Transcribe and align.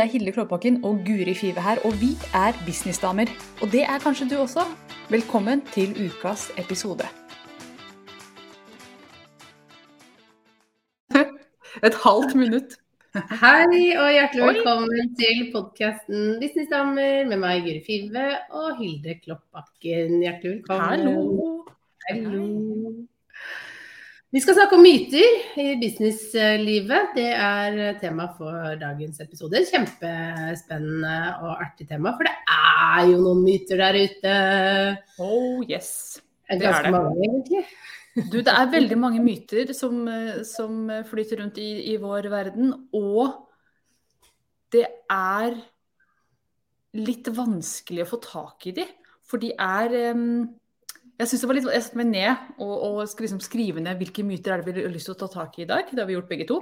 Det 0.00 0.06
er 0.06 0.12
Hilde 0.12 0.32
Klåbakken 0.32 0.84
og 0.84 0.94
Guri 1.06 1.34
Five 1.34 1.60
her, 1.60 1.76
og 1.84 1.92
vi 2.00 2.10
er 2.34 2.52
businessdamer. 2.66 3.26
Og 3.62 3.66
det 3.72 3.82
er 3.82 3.98
kanskje 4.04 4.28
du 4.30 4.36
også. 4.40 4.62
Velkommen 5.10 5.60
til 5.74 5.90
ukas 6.06 6.42
episode. 6.62 7.04
Et 11.86 11.96
halvt 12.04 12.32
minutt. 12.42 12.70
Hei 13.42 13.92
og 14.00 14.08
hjertelig 14.16 14.42
velkommen 14.48 15.14
til 15.20 15.38
podkasten 15.52 16.40
Businessdamer 16.40 17.28
med 17.28 17.36
meg, 17.44 17.60
Guri 17.68 17.82
Five 17.84 18.26
og 18.56 18.80
Hilde 18.80 19.20
Klåbakken. 19.20 20.20
Hjertelig 20.24 20.50
velkommen. 20.56 20.88
Hallo. 20.88 21.16
Hallo. 22.08 22.46
Vi 24.30 24.38
skal 24.38 24.54
snakke 24.54 24.76
om 24.78 24.84
myter 24.86 25.58
i 25.58 25.72
businesslivet. 25.80 27.16
Det 27.16 27.30
er 27.34 27.96
tema 27.98 28.28
for 28.36 28.76
dagens 28.78 29.18
episode. 29.24 29.58
Kjempespennende 29.66 31.14
og 31.42 31.56
artig 31.64 31.88
tema, 31.90 32.12
for 32.14 32.28
det 32.28 32.36
er 32.46 33.08
jo 33.10 33.16
noen 33.24 33.40
myter 33.42 33.82
der 33.82 33.98
ute. 33.98 34.34
Oh 35.18 35.64
yes. 35.66 36.20
Det 36.46 36.62
er 36.62 36.86
Det 36.86 36.92
mange, 36.94 37.26
egentlig. 37.26 37.64
Du, 38.30 38.38
det 38.38 38.54
er 38.54 38.70
veldig 38.70 39.00
mange 39.02 39.24
myter 39.24 39.74
som, 39.74 40.06
som 40.46 40.86
flyter 41.10 41.42
rundt 41.42 41.58
i, 41.58 41.90
i 41.90 41.98
vår 41.98 42.30
verden, 42.30 42.70
og 42.94 43.34
det 44.70 44.86
er 45.10 45.58
litt 47.02 47.34
vanskelig 47.34 48.06
å 48.06 48.10
få 48.14 48.22
tak 48.22 48.70
i 48.70 48.78
de. 48.78 48.86
For 49.26 49.42
de 49.42 49.50
er 49.58 49.98
em, 50.14 50.26
Jeg 51.20 51.28
synes 51.28 51.42
det 51.42 51.48
var 51.50 51.58
litt, 51.58 51.66
jeg 51.68 51.84
satte 51.84 52.00
meg 52.00 52.10
ned 52.14 52.52
og, 52.64 52.74
og 52.86 53.00
skal 53.10 53.26
liksom 53.26 53.42
skrive 53.44 53.82
ned 53.84 53.98
hvilke 54.00 54.24
myter 54.24 54.54
er 54.54 54.62
det 54.64 54.72
vi 54.72 54.84
har 54.86 54.92
lyst 54.94 55.10
til 55.10 55.16
å 55.18 55.20
ta 55.20 55.28
tak 55.34 55.58
i 55.58 55.66
i 55.66 55.68
dag. 55.68 55.90
Det 55.90 56.00
har 56.00 56.08
vi 56.08 56.16
gjort 56.16 56.30
begge 56.30 56.46
to. 56.48 56.60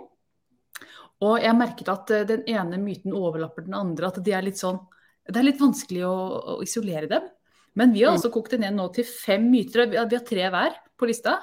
Og 1.23 1.35
jeg 1.43 1.59
merket 1.59 1.91
at 1.93 2.11
eh, 2.15 2.27
den 2.27 2.43
ene 2.51 2.81
myten 2.83 3.15
overlapper 3.15 3.67
den 3.67 3.77
andre. 3.79 4.11
At 4.11 4.19
de 4.25 4.35
er 4.35 4.47
litt 4.47 4.59
sånn 4.61 4.81
Det 5.29 5.37
er 5.37 5.45
litt 5.45 5.61
vanskelig 5.61 6.03
å, 6.09 6.17
å 6.57 6.61
isolere 6.65 7.09
dem. 7.11 7.27
Men 7.79 7.93
vi 7.93 8.03
har 8.03 8.15
Mm. 8.15 8.17
altså 8.19 8.31
kokt 8.33 8.55
det 8.55 8.61
ned 8.63 8.75
nå 8.75 8.89
til 8.97 9.05
fem 9.05 9.45
myter. 9.51 9.87
Vi 9.91 9.99
har, 10.01 10.07
vi 10.09 10.17
har 10.17 10.25
tre 10.27 10.47
hver 10.51 10.79
på 10.99 11.07
lista. 11.07 11.37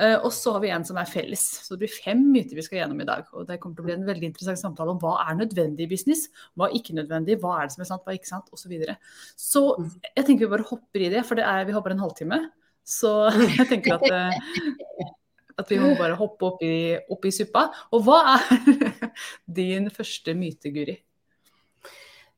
Eh, 0.00 0.16
og 0.24 0.32
så 0.32 0.54
har 0.54 0.62
vi 0.62 0.70
en 0.72 0.84
som 0.86 0.98
er 1.00 1.08
felles. 1.08 1.42
Så 1.66 1.74
det 1.74 1.84
blir 1.84 1.92
fem 1.92 2.22
myter 2.32 2.56
vi 2.56 2.64
skal 2.64 2.80
gjennom 2.80 3.02
i 3.02 3.08
dag. 3.08 3.26
Og 3.36 3.44
det 3.48 3.58
kommer 3.60 3.76
til 3.76 3.84
å 3.84 3.88
bli 3.88 3.96
en 3.98 4.08
veldig 4.08 4.30
interessant 4.30 4.60
samtale 4.62 4.94
om 4.94 5.00
hva 5.02 5.18
er 5.26 5.36
nødvendig 5.42 5.84
i 5.84 5.90
business, 5.90 6.28
hva 6.56 6.70
er 6.70 6.78
ikke 6.78 6.96
nødvendig, 6.96 7.36
hva 7.42 7.58
er 7.58 7.68
det 7.68 7.76
som 7.76 7.84
er 7.84 7.90
sant, 7.90 8.04
hva 8.06 8.14
er 8.14 8.20
ikke 8.20 8.32
sant, 8.32 8.48
osv. 8.48 8.64
Så, 8.64 8.70
videre. 8.70 8.96
så 9.34 9.62
jeg 10.06 10.24
tenker 10.24 10.46
vi 10.46 10.52
bare 10.52 10.68
hopper 10.68 11.02
i 11.02 11.10
det, 11.12 11.24
for 11.26 11.40
det 11.40 11.46
er, 11.48 11.64
vi 11.68 11.74
bare 11.76 11.96
en 11.96 12.04
halvtime. 12.04 12.40
Så 12.86 13.12
jeg 13.58 13.68
tenker 13.70 13.98
at, 13.98 14.08
eh, 14.08 15.12
at 15.60 15.74
vi 15.74 15.80
må 15.82 15.92
bare 15.98 16.16
hoppe 16.18 16.48
opp 16.48 16.64
i, 16.64 16.96
opp 17.12 17.28
i 17.28 17.34
suppa. 17.34 17.68
Og 17.92 18.06
hva 18.06 18.22
er 18.38 18.90
din 19.60 19.92
første 19.92 20.36
myte, 20.38 20.72
Guri? 20.72 20.96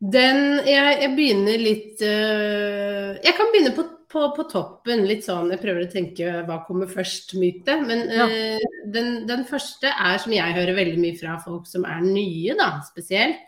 Den 0.02 0.64
jeg, 0.66 0.94
jeg 0.98 1.10
begynner 1.14 1.60
litt 1.62 2.00
øh, 2.02 3.12
Jeg 3.22 3.36
kan 3.36 3.52
begynne 3.52 3.70
på, 3.76 3.84
på, 4.12 4.22
på 4.36 4.44
toppen, 4.50 5.05
litt 5.08 5.24
sånn 5.27 5.50
Jeg 5.55 5.62
prøver 5.62 5.86
å 5.86 5.92
tenke 5.92 6.32
hva 6.48 6.60
kommer 6.66 6.91
først-myte. 6.91 7.78
Men 7.86 8.05
Ja. 8.12 8.27
uh, 8.28 8.82
den, 8.92 9.24
den 9.28 9.46
første 9.48 9.92
er, 9.92 10.19
som 10.22 10.34
jeg 10.34 10.56
hører 10.58 10.77
veldig 10.78 11.00
mye 11.00 11.19
fra 11.19 11.38
folk 11.42 11.66
som 11.70 11.86
er 11.88 12.02
nye, 12.04 12.56
da, 12.58 12.74
spesielt, 12.86 13.41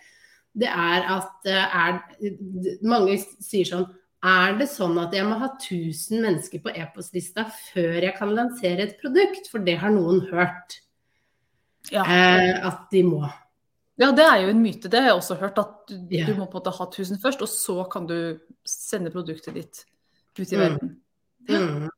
det 0.55 0.71
er 0.71 1.07
at 1.11 1.51
uh, 1.51 1.77
er, 1.83 2.01
Mange 2.87 3.19
sier 3.43 3.67
sånn 3.67 3.89
Er 4.25 4.55
det 4.57 4.69
sånn 4.71 4.95
at 5.03 5.13
jeg 5.13 5.27
må 5.27 5.37
ha 5.41 5.51
1000 5.59 6.23
mennesker 6.23 6.63
på 6.65 6.73
e-postlista 6.73 7.49
før 7.51 7.99
jeg 8.07 8.15
kan 8.17 8.33
lansere 8.33 8.87
et 8.87 8.99
produkt? 9.03 9.51
For 9.53 9.65
det 9.65 9.79
har 9.83 9.93
noen 9.93 10.25
hørt. 10.33 10.81
Ja. 11.93 12.07
uh, 12.07 12.71
at 12.71 12.87
de 12.95 13.03
må. 13.05 13.25
Ja, 14.01 14.09
det 14.11 14.25
er 14.27 14.41
jo 14.43 14.55
en 14.55 14.63
myte. 14.63 14.89
Det 14.91 15.03
har 15.03 15.13
jeg 15.13 15.19
også 15.21 15.37
hørt. 15.39 15.59
At 15.61 15.91
du, 15.91 15.99
yeah. 16.11 16.27
du 16.27 16.39
må 16.39 16.49
på 16.49 16.57
en 16.57 16.63
måte 16.63 16.73
ha 16.79 16.87
1000 16.89 17.21
først, 17.23 17.45
og 17.45 17.51
så 17.53 17.85
kan 17.93 18.09
du 18.09 18.17
sende 18.67 19.13
produktet 19.15 19.55
ditt 19.55 19.85
ut 20.41 20.53
i 20.53 20.57
Mm. 20.57 20.63
verden. 20.65 20.97
Mm. 21.49 21.89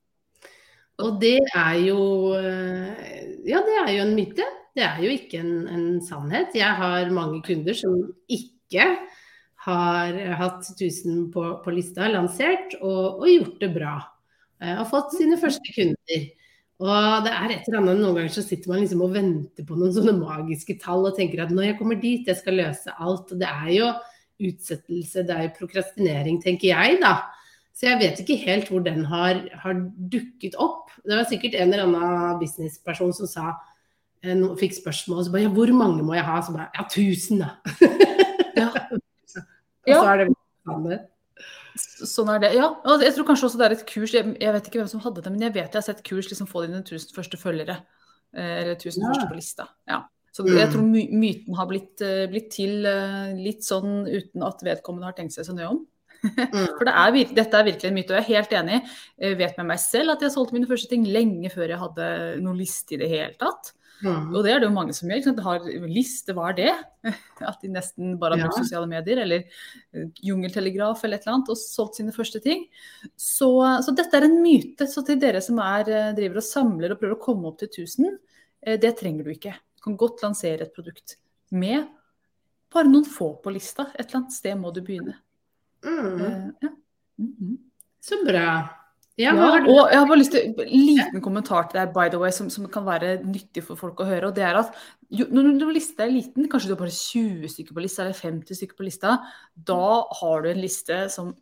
Og 0.99 1.21
det 1.21 1.39
er 1.55 1.75
jo 1.87 1.99
eh, 2.35 3.27
Ja, 3.47 3.61
det 3.63 3.77
er 3.83 3.91
jo 3.95 4.03
en 4.07 4.15
myte. 4.17 4.47
Det 4.77 4.83
er 4.85 4.99
jo 5.05 5.11
ikke 5.13 5.39
en, 5.41 5.69
en 5.69 6.01
sannhet. 6.05 6.55
Jeg 6.55 6.73
har 6.77 7.11
mange 7.15 7.43
kunder 7.47 7.75
som 7.75 7.95
ikke 8.29 8.89
har 9.67 10.19
hatt 10.39 10.67
1000 10.77 11.31
på, 11.33 11.45
på 11.65 11.71
lista, 11.75 12.09
lansert, 12.13 12.75
og, 12.81 13.21
og 13.23 13.29
gjort 13.31 13.61
det 13.63 13.71
bra. 13.75 13.95
Har 14.63 14.83
Og 14.83 14.91
fått 14.91 15.15
sine 15.17 15.39
første 15.41 15.73
kunder. 15.75 16.27
Og 16.77 17.25
det 17.25 17.33
er 17.33 17.55
et 17.55 17.69
eller 17.71 17.81
annet, 17.81 18.01
Noen 18.03 18.19
ganger 18.19 18.35
så 18.35 18.45
sitter 18.45 18.69
man 18.69 18.83
liksom 18.83 19.01
og 19.07 19.15
venter 19.15 19.65
på 19.65 19.79
noen 19.79 19.95
sånne 19.97 20.13
magiske 20.19 20.77
tall 20.83 21.07
og 21.09 21.17
tenker 21.17 21.41
at 21.47 21.55
når 21.55 21.71
jeg 21.71 21.79
kommer 21.79 21.97
dit, 22.03 22.27
jeg 22.29 22.37
skal 22.37 22.59
løse 22.61 22.93
alt. 23.01 23.33
Og 23.33 23.41
det 23.41 23.49
er 23.49 23.71
jo 23.79 23.89
utsettelse, 24.51 25.25
det 25.25 25.33
er 25.39 25.47
jo 25.49 25.55
prokrastinering, 25.57 26.43
tenker 26.45 26.69
jeg, 26.75 26.99
da. 27.01 27.15
Så 27.77 27.85
jeg 27.91 27.99
vet 28.01 28.21
ikke 28.23 28.39
helt 28.47 28.69
hvor 28.73 28.81
den 28.85 29.03
har, 29.05 29.43
har 29.63 29.75
dukket 30.13 30.55
opp. 30.63 30.95
Det 31.05 31.13
var 31.19 31.27
sikkert 31.29 31.55
en 31.61 31.73
eller 31.75 31.85
annen 31.85 32.39
businessperson 32.41 33.13
som 33.13 33.29
sa 33.29 33.51
eh, 34.25 34.39
fikk 34.57 34.79
spørsmål 34.79 35.19
og 35.21 35.27
så 35.27 35.35
bare 35.35 35.43
ja, 35.45 35.51
hvor 35.53 35.73
mange 35.77 36.03
må 36.07 36.15
jeg 36.17 36.25
ha? 36.25 36.39
Så 36.47 36.55
bare 36.57 36.71
ja, 36.73 36.87
1000 36.89 37.43
da. 37.45 37.51
Ja. 38.57 38.71
Og 39.87 39.93
så 39.95 40.07
er 40.11 40.19
det 40.25 40.31
vanlig. 40.67 40.97
Sånn 41.79 42.31
er 42.33 42.41
det. 42.43 42.49
Ja, 42.57 42.71
jeg 43.05 43.13
tror 43.15 43.27
kanskje 43.29 43.47
også 43.51 43.59
det 43.61 43.67
er 43.69 43.75
et 43.77 43.85
kurs. 43.87 44.15
Jeg, 44.17 44.33
jeg 44.41 44.55
vet 44.57 44.67
ikke 44.71 44.81
hvem 44.81 44.89
som 44.91 45.03
hadde 45.05 45.23
det, 45.23 45.31
men 45.35 45.45
jeg 45.45 45.53
vet 45.55 45.69
jeg 45.69 45.77
har 45.79 45.85
sett 45.87 46.01
kurs 46.09 46.27
liksom 46.33 46.49
få 46.51 46.65
dine 46.65 46.81
1000 46.81 47.13
første 47.15 47.39
følgere. 47.39 47.77
eh, 48.35 48.55
Eller 48.63 48.73
1000 48.81 49.05
Ja. 49.05 49.11
første 49.13 49.29
på 49.31 49.37
lista. 49.39 49.69
Ja. 49.87 50.01
Så 50.33 50.43
Mm. 50.49 50.57
jeg 50.59 50.73
tror 50.73 50.83
myten 51.21 51.55
har 51.61 51.67
blitt, 51.69 52.01
eh, 52.03 52.27
blitt 52.33 52.51
til 52.57 52.81
litt 53.45 53.63
sånn 53.65 54.09
uten 54.09 54.43
at 54.49 54.65
vedkommende 54.65 55.05
har 55.05 55.15
tenkt 55.17 55.33
seg 55.37 55.45
så 55.47 55.55
nøye 55.55 55.69
om. 55.71 55.87
Mm. 56.23 56.69
For 56.79 56.89
det 56.89 56.95
er, 56.95 57.17
dette 57.37 57.59
er 57.59 57.67
virkelig 57.67 57.91
en 57.91 57.97
myte, 57.97 58.13
og 58.13 58.19
jeg 58.19 58.25
er 58.25 58.35
helt 58.37 58.55
enig. 58.61 58.79
Jeg 59.23 59.39
vet 59.41 59.59
med 59.61 59.71
meg 59.73 59.81
selv 59.83 60.15
at 60.17 60.23
jeg 60.25 60.35
solgte 60.35 60.57
mine 60.57 60.69
første 60.71 60.91
ting 60.91 61.07
lenge 61.07 61.51
før 61.53 61.73
jeg 61.73 61.83
hadde 61.83 62.13
noen 62.43 62.59
liste 62.59 62.97
i 62.97 63.01
det 63.03 63.11
hele 63.13 63.35
tatt. 63.41 63.73
Mm. 64.05 64.35
Og 64.35 64.43
det 64.45 64.51
er 64.53 64.61
det 64.61 64.67
jo 64.69 64.75
mange 64.75 64.95
som 64.97 65.09
gjør. 65.09 65.23
Ikke? 65.23 65.45
Har 65.45 65.67
liste, 65.89 66.35
hva 66.37 66.51
er 66.51 66.57
det? 66.59 66.73
At 67.51 67.63
de 67.63 67.71
nesten 67.73 68.17
bare 68.21 68.37
har 68.37 68.45
brukt 68.45 68.59
Ja. 68.59 68.65
sosiale 68.65 68.91
medier 68.91 69.23
eller 69.23 69.45
eh, 69.47 70.09
jungeltelegraf 70.27 71.05
eller 71.05 71.17
et 71.17 71.27
eller 71.27 71.39
annet 71.39 71.53
og 71.55 71.61
solgt 71.61 72.01
sine 72.01 72.15
første 72.15 72.43
ting. 72.45 72.67
Så, 73.17 73.51
så 73.85 73.95
dette 73.97 74.19
er 74.19 74.29
en 74.29 74.41
myte. 74.43 74.89
Så 74.91 75.05
til 75.07 75.21
dere 75.23 75.41
som 75.45 75.61
er, 75.65 75.89
eh, 75.89 76.15
driver 76.19 76.43
og 76.43 76.49
samler 76.49 76.93
og 76.93 77.01
prøver 77.01 77.17
å 77.17 77.23
komme 77.23 77.49
opp 77.49 77.61
til 77.63 77.73
1000, 77.73 78.19
eh, 78.67 78.81
det 78.83 78.97
trenger 79.01 79.25
du 79.25 79.33
ikke. 79.33 79.55
Du 79.79 79.89
kan 79.89 80.01
godt 80.01 80.25
lansere 80.27 80.69
et 80.69 80.77
produkt 80.77 81.17
med 81.57 81.87
bare 82.75 82.91
noen 82.91 83.07
få 83.09 83.37
på 83.41 83.53
lista. 83.55 83.89
Et 83.95 84.05
eller 84.05 84.21
annet 84.21 84.37
sted 84.37 84.59
må 84.61 84.75
du 84.75 84.83
begynne. 84.85 85.17
Mm. 85.85 86.55
Ja. 86.63 86.69
Mm 87.19 87.35
-hmm. 87.41 87.57
Så 88.01 88.15
bra. 88.27 88.69
Ja, 89.19 89.35
Ja, 89.35 89.65
og 89.65 89.89
jeg 89.91 89.99
har 89.99 90.07
bare 90.07 90.19
lyst 90.19 90.31
til 90.33 90.41
en 90.61 90.87
liten 90.87 91.21
kommentar 91.23 91.71
til 91.71 91.81
deg, 91.81 91.95
by 91.95 92.09
the 92.11 92.19
way, 92.19 92.31
som, 92.31 92.51
som 92.51 92.69
kan 92.69 92.85
være 92.85 93.25
nyttig 93.25 93.63
for 93.65 93.75
folk 93.75 94.01
å 94.01 94.05
høre. 94.05 94.27
og 94.27 94.35
det 94.35 94.45
er 94.45 94.55
at 94.57 94.75
jo, 95.11 95.25
Når 95.31 95.43
når 95.43 95.73
lista 95.73 96.05
er 96.05 96.11
liten, 96.11 96.49
kanskje 96.49 96.69
du 96.69 96.75
har 96.75 96.85
bare 96.85 96.91
20 96.91 97.49
stykker 97.49 97.75
på 97.75 97.81
lista 97.81 98.03
eller 98.03 98.15
50 98.15 98.55
stykker 98.55 98.77
på 98.77 98.85
lista, 98.85 99.19
da 99.57 100.03
har 100.21 100.43
du 100.43 100.49
en 100.51 100.61
liste 100.61 101.09
som 101.11 101.35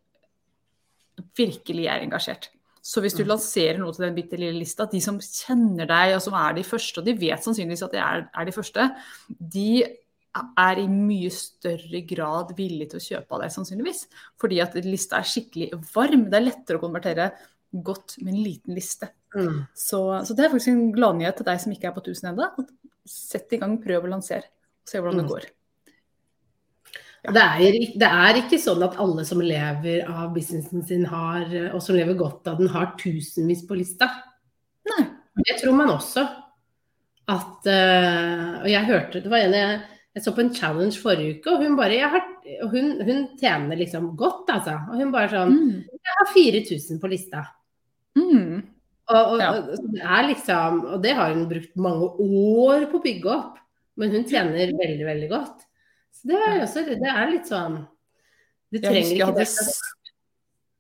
virkelig 1.37 1.87
er 1.87 2.00
engasjert. 2.05 2.49
Så 2.83 3.00
hvis 3.00 3.17
du 3.17 3.25
Mm. 3.25 3.28
lanserer 3.31 3.78
noe 3.78 3.93
til 3.93 4.05
den 4.05 4.15
bitte 4.15 4.37
lille 4.39 4.59
lista, 4.59 4.84
de 4.84 5.00
som 5.00 5.19
kjenner 5.19 5.87
deg 5.87 6.14
og 6.14 6.23
som 6.23 6.35
er 6.35 6.53
de 6.53 6.62
første, 6.62 6.99
og 6.99 7.05
de 7.06 7.14
vet 7.14 7.41
sannsynligvis 7.43 7.82
at 7.82 7.93
de 7.93 7.99
er, 7.99 8.29
er 8.35 8.44
de 8.44 8.53
første, 8.53 8.94
de 9.41 9.82
er 10.34 10.81
i 10.82 10.86
mye 10.90 11.31
større 11.31 12.00
grad 12.08 12.54
villig 12.58 12.88
til 12.90 13.00
å 13.00 13.04
kjøpe 13.04 13.36
av 13.36 13.44
deg, 13.44 13.52
sannsynligvis. 13.54 14.04
Fordi 14.40 14.60
at 14.64 14.76
lista 14.86 15.20
er 15.20 15.28
skikkelig 15.31 15.69
varm. 15.94 16.28
Det 16.31 16.40
er 16.40 16.46
lettere 16.48 16.81
å 16.81 16.84
konvertere 16.84 17.28
godt 17.75 18.16
med 18.22 18.34
en 18.34 18.44
liten 18.44 18.75
liste. 18.76 19.10
Mm. 19.34 19.64
Så, 19.75 20.00
så 20.26 20.34
det 20.36 20.46
er 20.46 20.52
faktisk 20.52 20.72
en 20.72 20.92
gladnyhet 20.94 21.38
til 21.40 21.48
deg 21.48 21.60
som 21.62 21.75
ikke 21.75 21.90
er 21.90 21.96
på 21.96 22.04
1000 22.04 22.32
ennå. 22.32 22.48
Sett 23.08 23.52
i 23.54 23.60
gang, 23.60 23.76
prøv 23.82 24.06
å 24.06 24.14
lansere. 24.14 24.50
Se 24.86 25.00
hvordan 25.00 25.22
det 25.22 25.26
Mm. 25.28 25.34
går. 25.34 25.50
Det 27.25 27.40
er, 27.40 27.75
det 27.96 28.08
er 28.12 28.36
ikke 28.36 28.58
sånn 28.60 28.82
at 28.84 28.98
alle 29.00 29.22
som 29.25 29.40
lever 29.40 30.02
av 30.04 30.34
businessen 30.34 30.82
sin 30.84 31.06
har, 31.08 31.46
og 31.72 31.81
som 31.81 31.96
lever 31.96 32.19
godt 32.20 32.50
av 32.52 32.58
den, 32.60 32.69
har 32.69 32.90
tusenvis 33.00 33.62
på 33.64 33.78
lista. 33.78 34.10
Nei. 34.90 35.06
Det 35.46 35.56
tror 35.62 35.72
man 35.78 35.94
også. 35.94 36.26
At 37.32 37.66
eh, 37.72 38.60
Og 38.60 38.66
jeg 38.69 38.84
hørte 38.84 39.22
Det 39.25 39.31
var 39.32 39.46
en 39.46 39.54
jeg, 39.56 39.78
jeg 40.14 40.22
så 40.22 40.32
på 40.34 40.44
en 40.44 40.52
challenge 40.55 41.00
forrige 41.02 41.38
uke, 41.40 41.50
og 41.50 41.62
hun 41.64 41.75
bare 41.78 41.99
har, 42.12 42.22
hun, 42.70 42.93
hun 43.02 43.25
tjener 43.40 43.78
liksom 43.81 44.12
godt, 44.19 44.52
altså. 44.55 44.76
Og 44.93 45.00
hun 45.00 45.11
bare 45.14 45.32
sånn 45.32 45.55
Mm. 45.55 45.82
Jeg 45.90 46.14
har 46.19 46.31
4000 46.34 47.00
på 47.02 47.11
lista. 47.11 47.43
Mm. 48.14 48.62
Og, 49.11 49.26
og, 49.32 49.38
Ja. 49.40 49.50
og, 49.58 49.88
det 49.93 50.02
er 50.02 50.28
liksom, 50.28 50.84
og 50.84 51.02
det 51.02 51.14
har 51.14 51.34
hun 51.34 51.49
brukt 51.49 51.76
mange 51.76 52.06
år 52.22 52.87
på 52.90 53.00
å 53.00 53.02
bygge 53.02 53.31
opp. 53.32 53.58
Men 53.96 54.11
hun 54.11 54.25
tjener 54.25 54.72
veldig, 54.75 55.06
veldig 55.06 55.28
godt. 55.31 55.66
Så 56.14 56.28
det 56.31 56.38
er, 56.38 56.62
også, 56.62 56.84
det 56.88 57.10
er 57.10 57.31
litt 57.31 57.50
sånn 57.50 57.82
Du 58.72 58.78
trenger 58.82 59.12
ikke 59.12 59.34
det. 59.37 59.49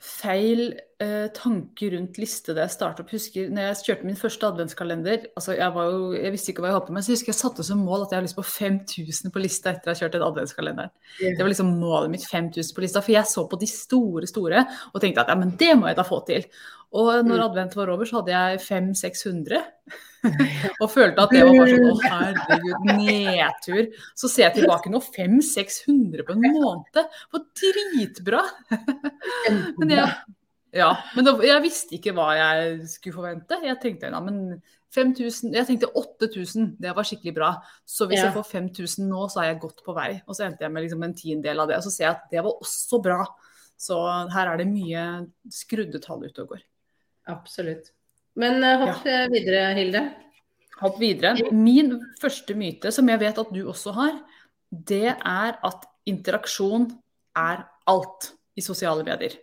feil 0.01 0.71
eh, 0.97 1.27
tanker 1.37 1.91
rundt 1.93 2.17
liste 2.17 2.55
da 2.57 2.63
jeg 2.63 2.73
startet 2.73 3.03
opp. 3.03 3.11
Husker 3.13 3.51
når 3.53 3.67
jeg 3.67 3.77
kjørte 3.85 4.07
min 4.07 4.17
første 4.17 4.47
adventskalender 4.49 5.27
altså 5.37 5.53
jeg, 5.53 5.69
var 5.75 5.91
jo, 5.93 6.07
jeg 6.17 6.33
visste 6.33 6.53
ikke 6.53 6.63
hva 6.65 6.71
jeg 6.71 6.77
holdt 6.79 6.87
på 6.87 6.95
med, 6.95 7.05
så 7.05 7.11
jeg 7.11 7.19
husker 7.19 7.33
jeg 7.33 7.37
satte 7.37 7.65
som 7.67 7.83
mål 7.85 8.07
at 8.07 8.15
jeg 8.15 8.17
har 8.17 8.25
lyst 8.25 8.39
på 8.39 8.47
5000 8.47 9.35
på 9.35 9.43
lista 9.43 9.75
etter 9.75 9.91
å 9.91 9.93
ha 9.93 10.01
kjørt 10.01 10.17
den 10.17 10.25
adventskalender. 10.25 10.89
Yeah. 11.19 11.37
Det 11.37 11.45
var 11.45 11.53
liksom 11.53 11.73
målet 11.83 12.15
mitt, 12.15 12.25
5000 12.25 12.77
på 12.77 12.85
lista. 12.85 13.05
For 13.05 13.13
jeg 13.13 13.29
så 13.29 13.45
på 13.51 13.61
de 13.61 13.69
store, 13.69 14.31
store 14.31 14.65
og 14.89 15.01
tenkte 15.03 15.25
at 15.25 15.33
ja, 15.33 15.37
men 15.37 15.53
det 15.61 15.75
må 15.77 15.91
jeg 15.91 16.01
da 16.01 16.07
få 16.07 16.23
til. 16.29 16.49
Og 16.91 17.11
når 17.23 17.37
mm. 17.39 17.43
advent 17.45 17.75
var 17.79 17.91
over, 17.93 18.07
så 18.07 18.19
hadde 18.19 18.33
jeg 18.33 18.63
500-600. 18.65 19.61
og 20.83 20.89
følte 20.91 21.23
at 21.23 21.31
det 21.33 21.45
var 21.47 21.55
bare 21.55 21.77
sånn 21.77 21.87
å 21.87 22.01
herregud, 22.03 22.89
nedtur. 22.99 24.03
Så 24.17 24.29
ser 24.29 24.49
jeg 24.49 24.57
tilbake 24.59 24.91
nå, 24.91 24.99
500-600 25.05 26.27
på 26.27 26.35
en 26.35 26.43
måned. 26.57 26.91
Det 26.97 27.05
var 27.07 27.45
dritbra. 27.61 28.43
men 29.79 29.95
jeg, 29.95 30.11
ja, 30.81 30.91
men 31.15 31.27
da, 31.27 31.33
jeg 31.47 31.63
visste 31.63 31.97
ikke 31.97 32.13
hva 32.17 32.27
jeg 32.37 32.75
skulle 32.91 33.17
forvente. 33.21 33.61
Jeg 33.65 33.79
tenkte, 33.83 34.11
ja, 34.11 34.21
men 34.23 34.59
5000, 34.91 35.53
jeg 35.55 35.67
tenkte 35.69 35.91
8000, 35.95 36.73
det 36.83 36.91
var 36.95 37.07
skikkelig 37.07 37.33
bra. 37.37 37.53
Så 37.87 38.09
hvis 38.11 38.19
ja. 38.19 38.27
jeg 38.27 38.35
får 38.35 38.49
5000 38.49 39.07
nå, 39.07 39.23
så 39.31 39.43
er 39.43 39.53
jeg 39.53 39.61
godt 39.63 39.79
på 39.85 39.95
vei. 39.95 40.09
Og 40.25 40.35
så 40.35 40.49
endte 40.49 40.67
jeg 40.67 40.75
med 40.75 40.85
liksom 40.85 41.07
en 41.07 41.15
tiendedel 41.15 41.63
av 41.63 41.71
det. 41.71 41.79
Og 41.79 41.87
så 41.87 41.93
ser 41.93 42.09
jeg 42.09 42.17
at 42.17 42.27
det 42.35 42.43
var 42.43 42.59
også 42.67 42.99
bra. 43.03 43.21
Så 43.79 43.97
her 44.35 44.51
er 44.51 44.59
det 44.59 44.67
mye 44.69 45.05
skrudde 45.51 46.03
tall 46.03 46.27
ute 46.27 46.43
og 46.43 46.53
går. 46.53 46.67
Absolutt. 47.29 47.91
Men 48.39 48.63
uh, 48.63 48.77
hopp 48.85 49.05
ja. 49.05 49.25
videre, 49.31 49.69
Hilde. 49.77 50.03
Hopp 50.81 50.97
videre. 51.01 51.35
Min 51.53 51.93
første 52.21 52.55
myte, 52.57 52.91
som 52.93 53.09
jeg 53.11 53.21
vet 53.21 53.41
at 53.41 53.53
du 53.53 53.61
også 53.69 53.93
har, 53.97 54.19
det 54.71 55.11
er 55.13 55.57
at 55.61 55.87
interaksjon 56.09 56.87
er 57.37 57.65
alt 57.91 58.31
i 58.57 58.63
sosiale 58.65 59.05
medier. 59.05 59.35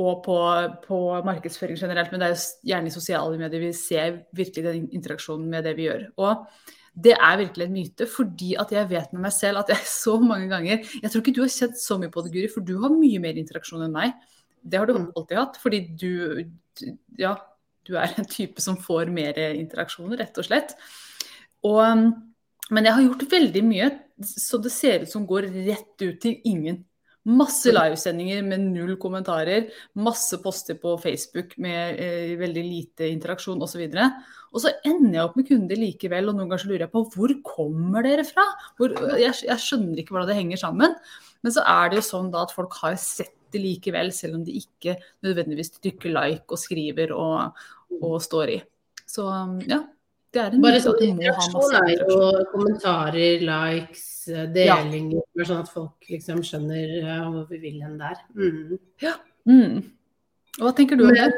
Og 0.00 0.24
på, 0.24 0.36
på, 0.82 1.00
markedsføring 1.22 1.78
generelt, 1.78 2.10
men 2.10 2.22
det 2.22 2.28
er 2.28 2.32
jo 2.34 2.70
gjerne 2.72 2.90
i 2.90 2.94
sosiale 2.94 3.36
medier 3.38 3.62
vi 3.62 3.74
ser 3.78 4.16
virkelig 4.34 4.64
den 4.66 4.88
interaksjonen 4.96 5.46
med 5.52 5.68
det 5.68 5.76
vi 5.78 5.86
gjør. 5.86 6.08
Og 6.18 6.48
det 6.94 7.14
er 7.14 7.38
virkelig 7.38 7.66
en 7.68 7.74
myte, 7.74 8.08
fordi 8.10 8.54
at 8.58 8.72
jeg 8.74 8.90
vet 8.90 9.14
med 9.14 9.26
meg 9.28 9.34
selv 9.34 9.62
at 9.62 9.70
jeg 9.70 9.86
så 10.04 10.16
mange 10.22 10.48
ganger 10.50 10.82
Jeg 10.82 11.10
tror 11.10 11.22
ikke 11.22 11.36
du 11.36 11.42
har 11.44 11.52
kjent 11.52 11.78
så 11.78 11.98
mye 11.98 12.10
på 12.10 12.24
det, 12.24 12.34
Guri, 12.34 12.50
for 12.50 12.66
du 12.66 12.74
har 12.82 12.94
mye 12.94 13.22
mer 13.22 13.38
interaksjon 13.38 13.86
enn 13.86 13.94
meg. 13.94 14.18
Det 14.64 14.80
har 14.80 14.88
du 14.88 14.96
mm. 14.96 15.10
alltid 15.14 15.40
hatt, 15.40 15.58
fordi 15.62 15.82
du 16.00 16.14
Ja, 17.20 17.36
du 17.84 17.98
er 18.00 18.14
en 18.16 18.26
type 18.26 18.62
som 18.64 18.78
får 18.80 19.12
mer 19.12 19.36
interaksjoner, 19.52 20.16
rett 20.22 20.40
og 20.40 20.46
slett. 20.48 20.72
Og, 21.68 21.84
men 22.72 22.88
jeg 22.88 22.96
har 22.96 23.04
gjort 23.04 23.28
veldig 23.30 23.62
mye 23.68 23.90
så 24.22 24.58
det 24.62 24.72
ser 24.72 25.04
ut 25.04 25.10
som 25.10 25.26
går 25.26 25.48
rett 25.66 26.02
ut 26.04 26.20
til 26.22 26.42
ingen. 26.46 26.82
Masse 27.24 27.72
mm. 27.72 27.76
livesendinger 27.78 28.42
med 28.44 28.66
null 28.68 28.98
kommentarer, 29.00 29.70
masse 29.96 30.36
poster 30.44 30.76
på 30.80 30.92
Facebook 31.00 31.56
med 31.62 32.00
eh, 32.00 32.34
veldig 32.38 32.64
lite 32.66 33.08
interaksjon 33.08 33.62
osv. 33.64 33.86
Og 34.52 34.60
så 34.62 34.74
ender 34.84 35.16
jeg 35.16 35.24
opp 35.24 35.38
med 35.40 35.48
kunder 35.48 35.80
likevel, 35.80 36.28
og 36.28 36.36
noen 36.36 36.52
ganger 36.52 36.62
så 36.62 36.70
lurer 36.70 36.84
jeg 36.86 36.94
på 36.94 37.06
hvor 37.14 37.36
kommer 37.48 38.06
dere 38.06 38.26
fra? 38.28 38.44
Hvor, 38.78 38.92
jeg, 39.16 39.32
jeg, 39.48 39.62
skjønner 39.64 40.02
ikke 40.02 40.14
hvordan 40.14 40.30
det 40.30 40.38
henger 40.42 40.62
sammen. 40.62 40.98
Men 41.44 41.56
så 41.56 41.64
er 41.74 41.90
det 41.90 42.02
jo 42.02 42.10
sånn 42.12 42.30
da 42.32 42.44
at 42.44 42.54
folk 42.54 42.76
har 42.84 42.98
sett 43.00 43.34
det 43.54 43.62
likevel, 43.62 44.12
selv 44.14 44.38
om 44.38 44.44
de 44.46 44.58
ikke 44.60 44.98
nødvendigvis 45.24 45.76
trykker 45.78 46.12
like 46.14 46.54
og 46.54 46.60
skriver 46.60 47.14
og, 47.16 47.64
og 48.00 48.16
står 48.22 48.56
i. 48.58 48.60
Så 49.06 49.26
ja, 49.70 49.82
det 50.34 50.42
er 50.42 50.54
en 50.56 50.62
Bare 50.64 50.82
sånn 50.82 51.20
er 51.22 52.04
kommentarer, 52.50 53.44
likes, 53.46 54.06
delinger, 54.54 55.22
ja. 55.38 55.46
sånn 55.46 55.62
at 55.62 55.70
folk 55.70 56.10
liksom 56.10 56.42
skjønner 56.46 56.94
uh, 57.04 57.26
hvor 57.30 57.48
vi 57.52 57.60
vil 57.62 57.82
hen 57.84 57.98
der. 58.00 58.18
Mm. 58.34 58.78
Ja. 59.04 59.14
Mm. 59.46 59.82
Hva 60.58 60.72
tenker 60.74 60.98
du 60.98 61.06
om 61.06 61.14
det? 61.14 61.28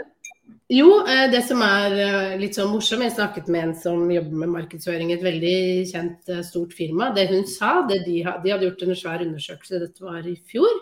Jo, 0.70 0.88
eh, 1.06 1.28
det 1.30 1.44
som 1.46 1.60
er 1.62 1.92
eh, 1.94 2.32
litt 2.40 2.56
sånn 2.58 2.72
morsomt, 2.72 3.04
jeg 3.04 3.14
snakket 3.14 3.50
med 3.52 3.69
en 3.69 3.74
som 3.78 4.00
jobber 4.10 4.40
med 4.42 4.52
markedsføring 4.54 5.12
i 5.12 5.16
et 5.16 5.22
veldig 5.22 5.58
kjent, 5.92 6.32
stort 6.46 6.74
firma. 6.74 7.12
Det 7.14 7.28
hun 7.30 7.46
sa, 7.50 7.80
det 7.86 8.00
de, 8.06 8.19
de, 8.24 8.50
hadde 8.50 8.66
gjort 8.66 8.82
en 8.82 8.98
svær 8.98 9.22
undersøkelse, 9.22 9.82
dette 9.84 10.02
var 10.02 10.26
i 10.26 10.34
fjor. 10.50 10.72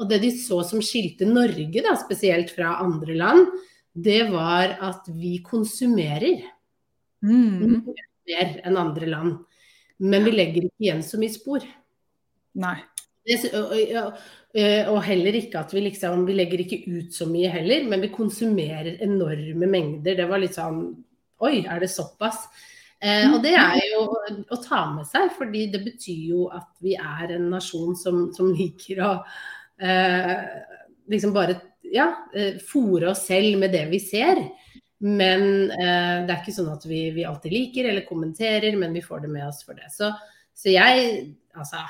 Og 0.00 0.08
det 0.10 0.20
de 0.24 0.32
så 0.34 0.58
som 0.66 0.82
skilte 0.82 1.26
Norge 1.28 1.84
da, 1.84 1.94
spesielt 1.98 2.50
fra 2.54 2.78
andre 2.82 3.14
land, 3.18 3.46
det 3.94 4.24
var 4.32 4.74
at 4.82 5.06
vi 5.14 5.36
konsumerer 5.46 6.42
mm. 7.22 7.84
mer 8.26 8.56
enn 8.66 8.78
andre 8.80 9.10
land. 9.10 9.36
Men 10.02 10.26
vi 10.26 10.34
legger 10.34 10.66
ikke 10.66 10.82
igjen 10.88 11.04
så 11.06 11.20
mye 11.20 11.34
spor. 11.34 11.66
Nei. 12.58 12.76
Det, 13.24 13.38
og, 13.56 14.18
og, 14.90 14.98
heller 15.06 15.38
ikke 15.38 15.62
at 15.62 15.70
vi 15.72 15.80
liksom 15.86 16.26
Vi 16.28 16.34
legger 16.36 16.60
ikke 16.60 16.82
ut 16.84 17.14
så 17.16 17.24
mye 17.24 17.48
heller, 17.48 17.86
men 17.88 18.02
vi 18.04 18.12
konsumerer 18.12 18.98
enorme 19.06 19.68
mengder. 19.70 20.18
Det 20.18 20.26
var 20.28 20.42
litt 20.42 20.58
sånn 20.58 20.82
Oi, 21.44 21.62
er 21.64 21.80
det 21.82 21.90
såpass? 21.92 22.44
Eh, 23.04 23.26
og 23.32 23.40
det 23.44 23.52
er 23.58 23.80
jo 23.90 24.04
å 24.14 24.58
ta 24.62 24.84
med 24.94 25.08
seg, 25.08 25.32
fordi 25.36 25.66
det 25.72 25.82
betyr 25.84 26.20
jo 26.30 26.44
at 26.54 26.70
vi 26.84 26.94
er 26.96 27.34
en 27.34 27.50
nasjon 27.52 27.96
som, 27.98 28.28
som 28.36 28.52
liker 28.54 29.02
å 29.04 29.10
eh, 29.18 29.34
liksom 29.78 31.32
bare 31.34 31.56
ja, 31.94 32.08
eh, 32.34 32.60
fòre 32.72 33.10
oss 33.12 33.26
selv 33.28 33.58
med 33.58 33.74
det 33.74 33.86
vi 33.92 34.00
ser. 34.02 34.40
Men 35.04 35.70
eh, 35.70 36.22
det 36.24 36.32
er 36.32 36.38
ikke 36.40 36.54
sånn 36.56 36.72
at 36.72 36.86
vi, 36.88 37.08
vi, 37.14 37.26
alltid 37.28 37.52
liker 37.52 37.90
eller 37.90 38.06
kommenterer, 38.08 38.76
men 38.80 38.94
vi 38.96 39.04
får 39.04 39.24
det 39.24 39.34
med 39.34 39.46
oss 39.48 39.62
for 39.66 39.76
det. 39.78 39.90
Så, 39.92 40.10
så 40.56 40.72
jeg, 40.72 41.26
altså 41.54 41.84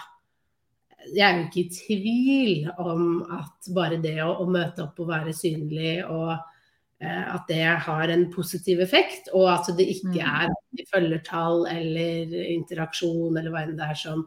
Jeg 1.15 1.25
er 1.27 1.39
jo 1.39 1.47
ikke 1.47 1.63
i 1.63 1.71
tvil 1.77 2.69
om 2.81 3.23
at 3.37 3.71
bare 3.77 4.01
det 4.03 4.19
å, 4.25 4.33
å 4.41 4.49
møte 4.49 4.87
opp 4.87 5.03
og 5.05 5.11
være 5.13 5.35
synlig 5.37 5.99
og 6.09 6.33
eh, 6.33 7.25
at 7.29 7.45
det 7.49 7.65
har 7.87 8.09
en 8.09 8.31
positiv 8.33 8.81
effekt, 8.81 9.29
og 9.37 9.51
at 9.53 9.69
det 9.77 9.89
ikke 9.99 10.17
mm. 10.17 10.47
er 10.49 10.89
følgertall 10.91 11.69
eller 11.71 12.33
interaksjon 12.49 13.37
eller 13.37 13.53
hva 13.53 13.67
enn 13.67 13.77
det 13.79 13.93
er 13.93 14.01
som 14.01 14.25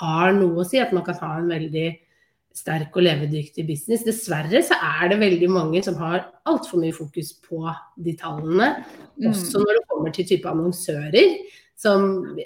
har 0.00 0.34
noe 0.34 0.60
å 0.60 0.66
si. 0.66 0.82
At 0.82 0.92
man 0.92 1.06
kan 1.06 1.22
ha 1.22 1.36
en 1.38 1.54
veldig 1.54 1.88
sterk 2.56 2.96
og 2.96 3.04
levedyktig 3.04 3.66
business. 3.68 4.04
Dessverre 4.06 4.62
så 4.64 4.78
er 4.80 5.10
det 5.12 5.20
veldig 5.20 5.50
mange 5.52 5.82
som 5.84 5.98
har 6.00 6.24
altfor 6.48 6.80
mye 6.80 6.94
fokus 6.96 7.34
på 7.44 7.62
de 8.02 8.16
tallene. 8.18 8.72
Mm. 9.16 9.30
Også 9.32 9.60
når 9.62 9.78
det 9.78 9.86
kommer 9.90 10.14
til 10.16 10.28
type 10.32 10.50
annonsører. 10.50 11.36
Som 11.76 12.38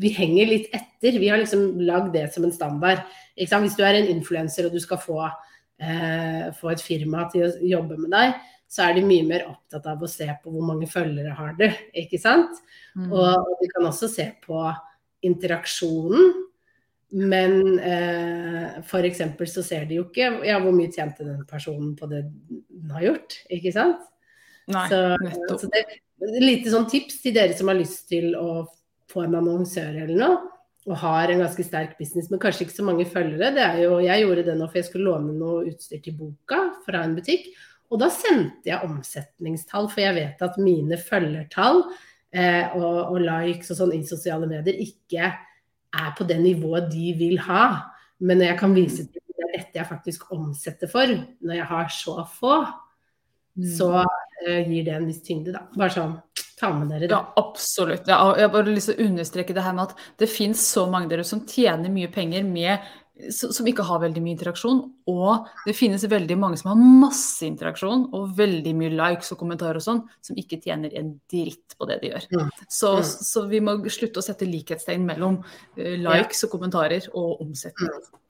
vi 0.00 0.14
henger 0.16 0.48
litt 0.48 0.70
etter. 0.72 1.18
Vi 1.20 1.28
har 1.28 1.42
liksom 1.42 1.82
lagd 1.84 2.14
det 2.14 2.30
som 2.32 2.46
en 2.48 2.54
standard. 2.54 3.04
Hvis 3.36 3.76
du 3.76 3.84
er 3.84 3.98
en 3.98 4.08
influenser 4.14 4.68
og 4.68 4.72
du 4.72 4.80
skal 4.80 5.00
få, 5.02 5.26
eh, 5.76 6.48
få, 6.56 6.72
et 6.72 6.80
firma 6.80 7.26
til 7.28 7.44
å 7.44 7.52
jobbe 7.60 8.00
med 8.00 8.14
deg, 8.16 8.38
så 8.68 8.88
er 8.88 8.96
de 8.96 9.04
mye 9.04 9.26
mer 9.28 9.44
opptatt 9.48 9.86
av 9.88 10.00
å 10.00 10.08
se 10.08 10.26
på 10.42 10.52
hvor 10.52 10.64
mange 10.64 10.88
følgere 10.88 11.36
har 11.36 11.52
du. 11.60 11.68
Ikke 11.92 12.20
sant? 12.20 12.56
Mm. 12.96 13.12
Og, 13.12 13.28
og 13.44 13.54
de 13.60 13.68
kan 13.76 13.88
også 13.92 14.08
se 14.08 14.30
på 14.44 14.64
interaksjonen 15.28 16.47
men 17.10 17.78
eh, 17.78 18.78
f.eks. 18.82 19.22
så 19.52 19.64
ser 19.64 19.86
de 19.88 19.96
jo 19.96 20.08
ikke 20.08 20.28
ja, 20.44 20.58
hvor 20.60 20.74
mye 20.76 20.92
tjente 20.92 21.24
den 21.24 21.40
personen 21.48 21.94
på 21.96 22.08
det 22.10 22.26
den 22.28 22.92
har 22.92 23.06
gjort, 23.06 23.38
ikke 23.52 23.72
sant? 23.72 24.02
Nei, 24.68 24.84
så, 24.92 25.00
nettopp. 25.22 25.62
Så 25.62 25.70
det, 25.72 25.84
lite 26.42 26.72
sånn 26.72 26.88
tips 26.90 27.22
til 27.24 27.36
dere 27.36 27.56
som 27.56 27.70
har 27.70 27.78
lyst 27.78 28.08
til 28.10 28.34
å 28.36 28.66
få 29.08 29.24
en 29.24 29.38
annonsør 29.38 30.02
eller 30.04 30.18
noe, 30.18 30.38
og 30.88 31.00
har 31.00 31.32
en 31.32 31.42
ganske 31.44 31.64
sterk 31.64 31.96
business, 31.98 32.28
men 32.32 32.40
kanskje 32.40 32.66
ikke 32.66 32.76
så 32.76 32.84
mange 32.84 33.08
følgere. 33.08 33.54
Det 33.56 33.64
er 33.64 33.80
jo, 33.86 33.96
jeg 34.04 34.24
gjorde 34.24 34.44
det 34.46 34.58
nå 34.58 34.68
for 34.68 34.80
jeg 34.80 34.88
skulle 34.88 35.08
låne 35.08 35.34
noe 35.36 35.64
utstyr 35.68 36.04
til 36.04 36.16
boka 36.16 36.60
fra 36.84 37.02
en 37.04 37.16
butikk. 37.16 37.50
Og 37.88 38.00
da 38.02 38.08
sendte 38.12 38.68
jeg 38.68 38.84
omsetningstall, 38.84 39.88
for 39.92 40.04
jeg 40.04 40.16
vet 40.16 40.44
at 40.44 40.56
mine 40.60 40.96
følgertall 41.00 41.82
eh, 42.36 42.76
og, 42.76 43.14
og 43.14 43.20
likes 43.24 43.72
og 43.72 43.80
sånn 43.80 43.94
i 43.96 44.02
sosiale 44.08 44.48
medier 44.48 44.80
ikke 44.84 45.32
er 45.94 46.12
på 46.18 46.26
det 46.28 46.38
nivået 46.42 46.90
de 46.92 47.14
vil 47.18 47.38
ha. 47.46 47.64
Men 48.20 48.40
når 48.40 48.52
jeg 48.52 48.60
kan 48.60 48.74
vise 48.76 49.06
til 49.06 49.24
det 49.38 49.46
er 49.46 49.52
dette 49.54 49.78
jeg 49.78 49.88
faktisk 49.88 50.32
omsetter 50.34 50.90
for, 50.90 51.10
når 51.40 51.60
jeg 51.60 51.68
har 51.70 51.92
så 51.94 52.24
få, 52.38 52.56
så 53.76 54.02
uh, 54.02 54.60
gir 54.66 54.86
det 54.86 54.94
en 54.94 55.06
viss 55.08 55.22
tyngde, 55.24 55.54
da. 55.54 55.64
Bare 55.78 55.94
sånn 55.94 56.16
ta 56.58 56.72
med 56.74 56.90
dere 56.90 57.06
det. 57.06 57.14
Ja, 57.14 57.20
absolutt. 57.38 58.08
Ja, 58.10 58.18
jeg 58.36 58.48
har 58.48 58.54
bare 58.54 58.74
lyst 58.74 58.90
til 58.90 58.98
å 58.98 59.08
understreke 59.08 59.54
det 59.54 59.64
her 59.64 59.76
med 59.76 59.92
at 59.92 60.08
det 60.18 60.30
finnes 60.30 60.62
så 60.66 60.88
mange 60.90 61.10
dere 61.12 61.26
som 61.26 61.44
tjener 61.46 61.92
mye 61.92 62.10
penger 62.12 62.46
med 62.46 62.88
som 63.34 63.66
ikke 63.68 63.86
har 63.86 64.00
veldig 64.02 64.22
mye 64.22 64.36
interaksjon. 64.36 64.80
Og 65.10 65.48
det 65.66 65.74
finnes 65.76 66.04
veldig 66.10 66.36
mange 66.40 66.60
som 66.60 66.70
har 66.72 66.82
masse 67.04 67.46
interaksjon 67.46 68.08
og 68.16 68.36
veldig 68.38 68.74
mye 68.78 68.94
likes 68.94 69.32
og 69.34 69.40
kommentarer 69.42 69.80
og 69.80 69.84
sånn, 69.84 70.04
som 70.24 70.38
ikke 70.38 70.60
tjener 70.64 70.94
en 70.98 71.14
dritt 71.30 71.76
på 71.78 71.88
det 71.90 71.98
de 72.02 72.12
gjør. 72.12 72.28
Mm. 72.34 72.52
Så, 72.68 72.94
mm. 73.00 73.10
så, 73.30 73.44
vi 73.50 73.62
må 73.64 73.76
slutte 73.92 74.22
å 74.22 74.26
sette 74.26 74.48
likhetstegn 74.48 75.06
mellom 75.08 75.40
uh, 75.42 75.94
likes 76.04 76.44
og 76.46 76.54
kommentarer 76.54 77.10
og 77.12 77.44
omsetning. 77.44 77.90
Mm. 77.90 78.24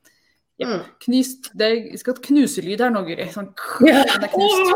Ja. 0.58 0.80
Knust, 1.04 1.52
det 1.54 1.70
skal 2.00 2.16
ha 2.16 2.22
knuselyd 2.24 2.80
her 2.82 2.90
nå, 2.90 3.04
Guri. 3.06 3.28
Sånn, 3.30 3.52
ja. 3.86 4.02
Den 4.12 4.26
er 4.26 4.32
knust. 4.32 4.68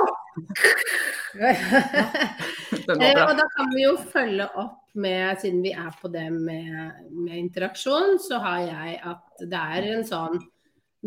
Den 2.87 3.03
og 3.03 3.35
da 3.39 3.47
kan 3.57 3.71
vi 3.73 3.83
jo 3.83 3.97
følge 4.13 4.47
opp 4.63 4.79
med, 4.95 5.41
siden 5.41 5.63
vi 5.65 5.73
er 5.75 5.91
på 5.99 6.11
det 6.13 6.29
med, 6.35 6.73
med, 7.11 7.37
interaksjon, 7.39 8.19
så 8.23 8.41
har 8.45 8.61
jeg 8.67 8.99
at 9.13 9.45
det 9.49 9.63
er 9.77 9.89
en 9.95 10.05
sånn 10.07 10.41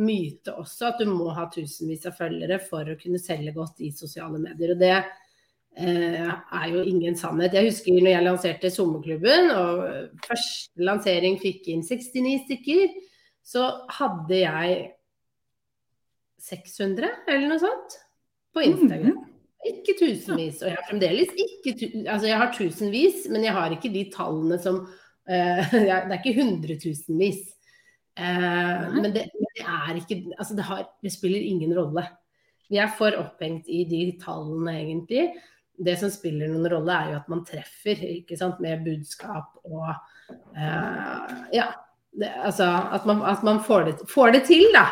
myte 0.02 0.52
også 0.60 0.90
at 0.90 1.00
du 1.00 1.08
må 1.08 1.30
ha 1.38 1.46
tusenvis 1.54 2.08
av 2.10 2.18
følgere 2.18 2.58
for 2.60 2.90
å 2.90 2.98
kunne 3.00 3.22
selge 3.22 3.54
godt 3.56 3.80
i 3.86 3.94
sosiale 3.96 4.42
medier. 4.42 4.74
Og 4.74 4.82
det 4.82 4.96
eh, 4.98 6.32
er 6.34 6.68
jo 6.74 6.84
ingen 6.84 7.16
sannhet. 7.20 7.56
Jeg 7.56 7.70
husker 7.70 7.96
når 7.96 8.12
jeg 8.12 8.28
lanserte 8.28 8.74
Sommerklubben, 8.74 9.52
og 9.56 10.26
første 10.26 10.90
lansering 10.90 11.40
fikk 11.40 11.70
inn 11.72 11.86
69 11.86 12.42
stykker, 12.50 12.98
så 13.46 13.70
hadde 13.94 14.42
jeg 14.42 14.76
600 16.46 17.10
eller 17.30 17.48
noe 17.50 17.62
sånt 17.62 17.98
på 18.56 18.64
Instagram. 18.66 19.18
Mm. 19.20 19.32
Ikke 19.66 19.96
tusenvis. 19.98 20.62
Og 20.62 20.70
jeg 20.70 20.78
har 20.78 20.86
fremdeles 20.90 21.32
ikke 21.42 21.74
Altså 22.04 22.30
jeg 22.30 22.38
har 22.38 22.54
tusenvis, 22.54 23.26
men 23.34 23.46
jeg 23.48 23.56
har 23.56 23.74
ikke 23.74 23.94
de 23.94 24.04
tallene 24.14 24.60
som 24.62 24.84
uh, 25.32 25.72
Det 25.74 25.90
er 25.90 26.20
ikke 26.20 26.38
hundretusenvis. 26.38 27.42
Uh, 28.16 28.94
men 28.96 29.10
det, 29.12 29.26
det, 29.34 29.64
er 29.66 29.98
ikke 29.98 30.22
Altså 30.38 30.58
det, 30.58 30.68
har, 30.70 30.86
det 31.04 31.14
spiller 31.14 31.42
ingen 31.42 31.74
rolle. 31.78 32.06
Vi 32.70 32.80
er 32.82 32.94
for 32.98 33.14
opphengt 33.22 33.70
i 33.70 33.84
de 33.90 34.06
tallene, 34.22 34.74
egentlig. 34.84 35.28
Det 35.76 35.98
som 36.00 36.10
spiller 36.14 36.50
noen 36.50 36.70
rolle, 36.72 36.94
er 36.94 37.12
jo 37.12 37.18
at 37.20 37.28
man 37.30 37.44
treffer 37.46 38.00
ikke 38.08 38.38
sant, 38.40 38.62
med 38.64 38.86
budskap 38.86 39.58
og 39.66 39.90
uh, 39.90 41.42
Ja. 41.54 41.72
Det, 42.16 42.30
altså 42.48 42.68
at 42.96 43.06
man, 43.08 43.22
at 43.28 43.42
man 43.44 43.62
får, 43.64 43.88
det, 43.90 43.96
får, 44.12 44.32
det, 44.36 44.44
til, 44.48 44.70
da. 44.72 44.86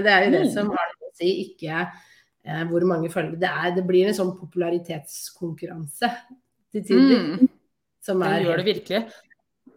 det 0.00 0.12
er 0.12 0.26
jo 0.26 0.30
det 0.32 0.44
mm. 0.46 0.52
som 0.54 0.70
har 0.72 0.92
det 0.94 1.10
å 1.10 1.14
si. 1.18 1.32
Ikke 1.44 1.80
eh, 1.84 2.62
hvor 2.70 2.86
mange 2.88 3.12
følgere 3.12 3.40
det 3.40 3.50
er. 3.50 3.72
Det 3.76 3.86
blir 3.88 4.08
en 4.08 4.16
sånn 4.16 4.36
popularitetskonkurranse 4.38 6.12
til 6.72 6.86
tider. 6.86 7.26
Mm. 7.26 7.50
Som 8.04 8.24
er 8.24 8.38
det 8.38 8.46
gjør 8.46 8.62
det 8.62 8.70
virkelig. 8.70 9.02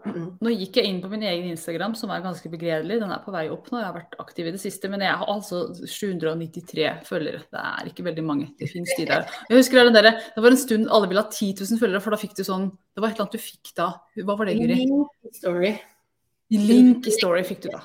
Mm. 0.03 0.24
Nå 0.43 0.51
gikk 0.51 0.81
jeg 0.81 0.89
inn 0.89 1.00
på 1.00 1.10
min 1.12 1.22
egen 1.24 1.45
Instagram, 1.53 1.93
som 1.95 2.12
er 2.12 2.24
ganske 2.24 2.50
begredelig. 2.51 3.00
Den 3.00 3.12
er 3.15 3.22
på 3.24 3.31
vei 3.36 3.45
opp 3.53 3.69
nå. 3.72 3.79
Jeg 3.79 3.88
har 3.88 3.95
vært 3.95 4.17
aktiv 4.19 4.50
i 4.50 4.53
det 4.55 4.60
siste. 4.62 4.91
Men 4.91 5.05
jeg 5.05 5.15
har 5.19 5.31
altså 5.31 5.62
793 5.79 6.89
følgere. 7.07 7.43
Det 7.48 7.63
er 7.63 7.91
ikke 7.91 8.07
veldig 8.10 8.25
mange. 8.27 8.50
Det 8.60 8.69
fins 8.72 8.91
de 9.00 9.07
der. 9.10 9.27
Jeg 9.50 9.62
husker 9.62 9.88
det, 9.88 9.95
der, 9.95 10.12
det 10.36 10.43
var 10.43 10.55
en 10.55 10.60
stund 10.60 10.91
alle 10.91 11.12
ville 11.12 11.24
ha 11.24 11.31
10 11.31 11.63
000 11.63 11.83
følgere, 11.83 12.03
for 12.03 12.15
da 12.15 12.19
fikk 12.19 12.36
du 12.39 12.43
sånn 12.48 12.69
Det 12.93 13.01
var 13.01 13.10
et 13.10 13.17
eller 13.17 13.27
annet 13.27 13.39
du 13.39 13.48
fikk 13.48 13.74
da. 13.79 13.89
Hva 14.27 14.38
var 14.39 14.51
det, 14.51 14.60
Guri? 14.60 14.79
Story. 15.39 15.74
Link 16.62 17.07
i 17.07 17.13
story 17.15 17.43
fikk 17.48 17.65
du 17.65 17.69
da. 17.74 17.83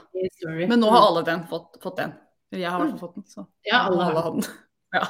Men 0.69 0.81
nå 0.81 0.91
har 0.93 1.07
alle 1.11 1.25
den 1.27 1.45
fått, 1.51 1.79
fått 1.83 2.01
den. 2.01 2.17
Jeg 2.55 2.71
har 2.71 2.81
i 2.81 2.87
hvert 2.87 2.97
fall 2.97 3.09
fått 3.09 3.21
den. 3.21 3.29
Så 3.29 3.45
ja, 3.69 3.85
alle 3.89 4.09
har 4.09 4.33
den. 4.33 4.49
Ja. 4.89 5.05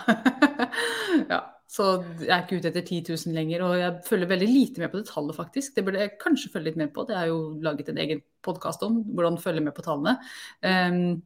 ja. 1.31 1.37
Så 1.71 1.85
jeg 2.19 2.33
er 2.33 2.41
ikke 2.43 2.57
ute 2.59 2.71
etter 2.73 2.83
10 2.83 3.13
000 3.13 3.35
lenger, 3.37 3.63
og 3.63 3.75
jeg 3.79 3.99
følger 4.09 4.31
veldig 4.31 4.47
lite 4.49 4.83
med 4.83 4.91
på 4.91 4.99
det 4.99 5.07
tallet, 5.07 5.37
faktisk. 5.37 5.75
Det 5.77 5.85
burde 5.87 6.01
jeg 6.01 6.17
kanskje 6.19 6.51
følge 6.51 6.71
litt 6.71 6.79
med 6.81 6.91
på. 6.95 7.05
Det 7.07 7.15
er 7.15 7.29
jo 7.29 7.37
laget 7.63 7.93
en 7.93 8.01
egen 8.03 8.23
podkast 8.43 8.83
om 8.87 8.97
hvordan 9.13 9.37
følge 9.39 9.63
med 9.63 9.77
på 9.77 9.85
tallene. 9.87 10.17
Um, 10.65 11.21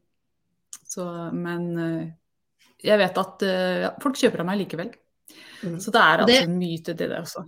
så, 0.82 1.06
men 1.32 1.64
uh, 1.78 2.02
jeg 2.82 3.00
vet 3.00 3.22
at 3.22 3.46
uh, 3.46 3.86
folk 4.02 4.18
kjøper 4.18 4.42
av 4.42 4.50
meg 4.50 4.60
likevel. 4.64 4.92
Mm. 5.62 5.78
Så 5.80 5.94
det 5.94 6.02
er 6.02 6.24
altså 6.26 6.32
det, 6.34 6.40
en 6.50 6.58
myte, 6.58 6.96
det 6.98 7.08
der 7.08 7.22
også. 7.22 7.46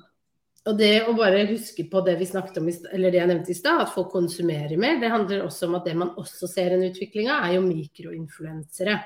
Og 0.64 0.78
det 0.78 0.94
å 1.04 1.12
bare 1.16 1.42
huske 1.50 1.84
på 1.92 2.00
det 2.06 2.14
vi 2.16 2.26
snakket 2.28 2.56
om, 2.62 2.70
eller 2.96 3.12
det 3.12 3.18
jeg 3.20 3.28
nevnte 3.28 3.52
i 3.52 3.58
stad, 3.58 3.82
at 3.82 3.92
folk 3.92 4.08
konsumerer 4.14 4.78
mer, 4.80 4.96
det 5.02 5.12
handler 5.12 5.44
også 5.44 5.68
om 5.68 5.76
at 5.76 5.84
det 5.90 5.96
man 6.00 6.14
også 6.20 6.48
ser 6.48 6.72
en 6.72 6.86
utvikling 6.86 7.28
av, 7.28 7.44
er 7.44 7.58
jo 7.58 7.66
mikroinfluensere 7.66 8.96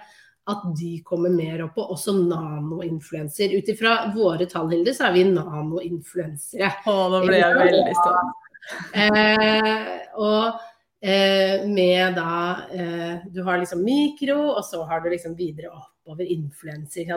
at 0.49 0.63
de 0.79 0.95
kommer 1.05 1.33
mer 1.35 1.61
opp, 1.67 1.77
og 1.83 1.93
også 1.97 2.15
nanoinfluenser. 2.23 3.53
Ut 3.59 3.69
ifra 3.69 3.99
våre 4.15 4.47
tall, 4.49 4.71
Hilde, 4.73 4.95
så 4.97 5.09
er 5.09 5.17
vi 5.19 5.27
nanoinfluensere. 5.29 6.71
Å, 6.89 6.97
nå 7.13 7.21
ble 7.27 7.43
jeg 7.43 7.59
veldig 7.59 7.99
stolt. 7.99 8.47
Eh, 8.93 9.93
og 10.21 10.59
eh, 11.01 11.63
med 11.65 12.19
da 12.19 12.33
eh, 12.69 13.15
Du 13.33 13.39
har 13.47 13.61
liksom 13.63 13.81
mikro, 13.81 14.41
og 14.55 14.61
så 14.67 14.83
har 14.89 15.01
du 15.01 15.09
liksom 15.13 15.37
videre 15.39 15.73
oppover 15.73 16.29
influenser. 16.29 17.09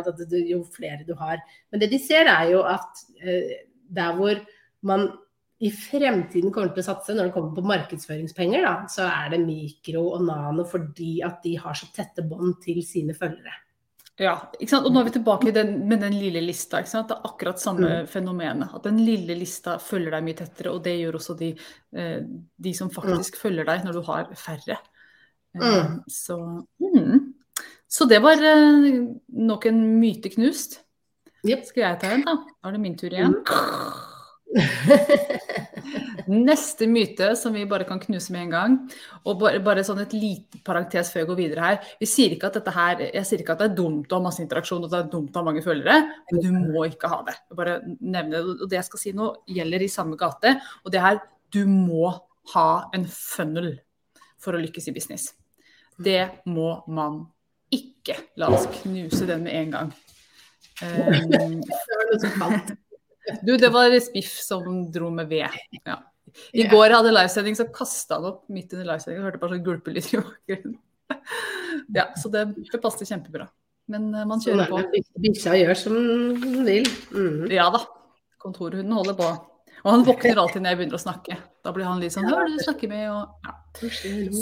Jo 0.47 0.61
flere 0.71 1.03
du 1.07 1.15
har. 1.19 1.43
Men 1.71 1.83
det 1.83 1.91
de 1.91 1.99
ser, 2.03 2.31
er 2.31 2.51
jo 2.51 2.65
at 2.67 3.03
eh, 3.23 3.59
der 3.91 4.15
hvor 4.17 4.39
man 4.87 5.09
i 5.61 5.69
fremtiden 5.69 6.49
kommer 6.53 6.71
til 6.73 6.81
å 6.81 6.87
satse 6.87 7.13
når 7.13 7.27
det 7.27 7.33
kommer 7.35 7.53
på 7.53 7.69
markedsføringspenger, 7.69 8.63
da, 8.65 8.75
så 8.89 9.05
er 9.05 9.35
det 9.35 9.43
mikro 9.43 10.07
og 10.15 10.23
nano 10.25 10.65
fordi 10.65 11.19
at 11.25 11.43
de 11.43 11.53
har 11.61 11.77
så 11.77 11.91
tette 11.93 12.25
bånd 12.25 12.55
til 12.63 12.81
sine 12.85 13.13
følgere. 13.17 13.53
Ja, 14.21 14.35
og 14.77 14.89
nå 14.91 15.01
er 15.01 15.07
vi 15.07 15.13
tilbake 15.15 15.53
den, 15.55 15.71
med 15.89 16.03
den 16.03 16.13
lille 16.19 16.43
lista. 16.43 16.81
Det 16.83 17.15
er 17.15 17.25
akkurat 17.25 17.61
samme 17.61 17.87
mm. 18.03 18.09
fenomenet. 18.11 18.73
At 18.77 18.85
den 18.85 18.99
lille 19.01 19.37
lista 19.39 19.77
følger 19.81 20.13
deg 20.13 20.25
mye 20.27 20.37
tettere, 20.37 20.73
og 20.75 20.83
det 20.85 20.97
gjør 20.99 21.17
også 21.17 21.35
de, 21.39 21.51
eh, 21.97 22.19
de 22.67 22.73
som 22.77 22.91
faktisk 22.93 23.37
mm. 23.37 23.41
følger 23.41 23.69
deg 23.69 23.85
når 23.87 23.97
du 23.97 24.01
har 24.09 24.29
færre. 24.37 24.77
Eh, 25.57 25.63
mm. 25.63 25.95
Så, 26.11 26.37
mm. 26.83 27.17
så, 27.89 28.09
det 28.11 28.21
var 28.21 28.45
eh, 28.45 29.01
nok 29.49 29.67
en 29.71 29.81
myte 30.03 30.33
knust. 30.35 30.80
Yep. 31.47 31.67
Skal 31.71 31.85
jeg 31.87 31.99
ta 32.01 32.13
en, 32.15 32.23
da? 32.27 32.37
Da 32.61 32.69
er 32.69 32.75
det 32.75 32.81
min 32.83 32.97
tur 32.99 33.13
igjen. 33.13 33.33
Neste 36.31 36.87
myte 36.87 37.31
som 37.39 37.55
vi 37.55 37.63
bare 37.67 37.87
kan 37.87 37.99
knuse 37.99 38.33
med 38.35 38.45
en 38.45 38.51
gang, 38.51 38.75
og 39.25 39.39
bare, 39.41 39.61
bare 39.63 39.83
sånn 39.87 40.01
et 40.03 40.13
lite 40.15 40.61
parentes 40.65 41.11
før 41.11 41.23
jeg 41.23 41.29
går 41.31 41.39
videre 41.39 41.65
her. 41.65 41.77
Vi 42.01 42.07
sier 42.09 42.35
ikke 42.35 42.51
at 42.51 42.59
dette 42.59 42.73
her, 42.75 43.03
Jeg 43.07 43.25
sier 43.27 43.43
ikke 43.43 43.55
at 43.55 43.63
det 43.63 43.69
er 43.71 43.79
dumt 43.79 44.11
å 44.11 44.19
ha 44.19 44.25
masse 44.27 44.43
interaksjon 44.43 44.85
og 44.85 44.91
det 44.91 44.99
er 44.99 45.11
dumt 45.11 45.35
å 45.35 45.41
ha 45.41 45.47
mange 45.47 45.63
følgere, 45.65 45.97
men 46.29 46.43
du 46.43 46.49
må 46.75 46.85
ikke 46.89 47.11
ha 47.11 47.21
det. 47.27 47.35
Jeg 47.49 47.59
bare 47.59 47.77
nevne 47.99 48.31
det. 48.37 48.43
Og 48.61 48.67
det 48.69 48.79
jeg 48.79 48.89
skal 48.91 49.03
si 49.03 49.15
nå, 49.17 49.31
gjelder 49.49 49.85
i 49.85 49.91
samme 49.91 50.19
gate. 50.19 50.55
Og 50.85 50.93
det 50.93 51.01
er 51.01 51.21
du 51.51 51.65
må 51.67 52.13
ha 52.53 52.69
en 52.95 53.05
funnel 53.11 53.73
for 54.41 54.55
å 54.55 54.61
lykkes 54.61 54.87
i 54.89 54.95
business. 54.95 55.31
Det 56.01 56.45
må 56.49 56.81
man 56.89 57.23
ikke. 57.71 58.15
La 58.41 58.49
oss 58.53 58.67
knuse 58.81 59.27
den 59.29 59.45
med 59.45 59.57
en 59.57 59.75
gang. 59.75 59.91
Um, 62.21 62.31
falt. 62.39 62.71
Du, 63.45 63.57
det 63.57 63.69
var 63.69 63.93
Spiff 64.01 64.39
som 64.41 64.91
dro 64.91 65.11
med 65.13 65.29
ved. 65.29 65.59
Ja. 65.85 65.99
I 66.55 66.65
går 66.71 66.85
jeg 66.87 66.95
hadde 66.95 67.13
livesending, 67.13 67.57
så 67.59 67.67
kasta 67.73 68.17
han 68.17 68.29
opp 68.31 68.43
midt 68.51 68.73
under 68.75 68.87
livesendinga. 68.93 69.25
Hørte 69.27 69.41
bare 69.41 69.55
sånn 69.55 69.65
gulpelyd 69.65 70.07
i 70.13 70.21
bakgrunnen. 70.21 70.79
Ja, 71.91 72.09
så 72.19 72.29
det, 72.31 72.45
det 72.71 72.79
passet 72.83 73.07
kjempebra. 73.07 73.45
Men 73.91 74.09
uh, 74.15 74.25
man 74.27 74.41
kjører 74.43 74.69
på. 74.71 74.81
Bikkja 75.23 75.55
gjør 75.59 75.77
som 75.79 75.95
den 76.41 76.65
vil. 76.67 76.87
Mm. 77.11 77.47
Ja 77.51 77.69
da. 77.73 77.81
Kontorhunden 78.41 78.95
holder 78.95 79.17
på. 79.17 79.29
Og 79.81 79.89
han 79.89 80.05
våkner 80.05 80.39
alltid 80.39 80.63
når 80.63 80.73
jeg 80.73 80.79
begynner 80.79 80.99
å 80.99 81.01
snakke. 81.01 81.37
Da 81.65 81.73
blir 81.75 81.87
han 81.87 82.01
litt 82.01 82.13
sånn 82.13 82.27
'Hva 82.27 82.41
er 82.41 82.49
det 82.49 82.59
du 82.59 82.65
snakker 82.65 82.91
med?' 82.91 83.07
Og, 83.11 83.47
ja. 83.47 83.55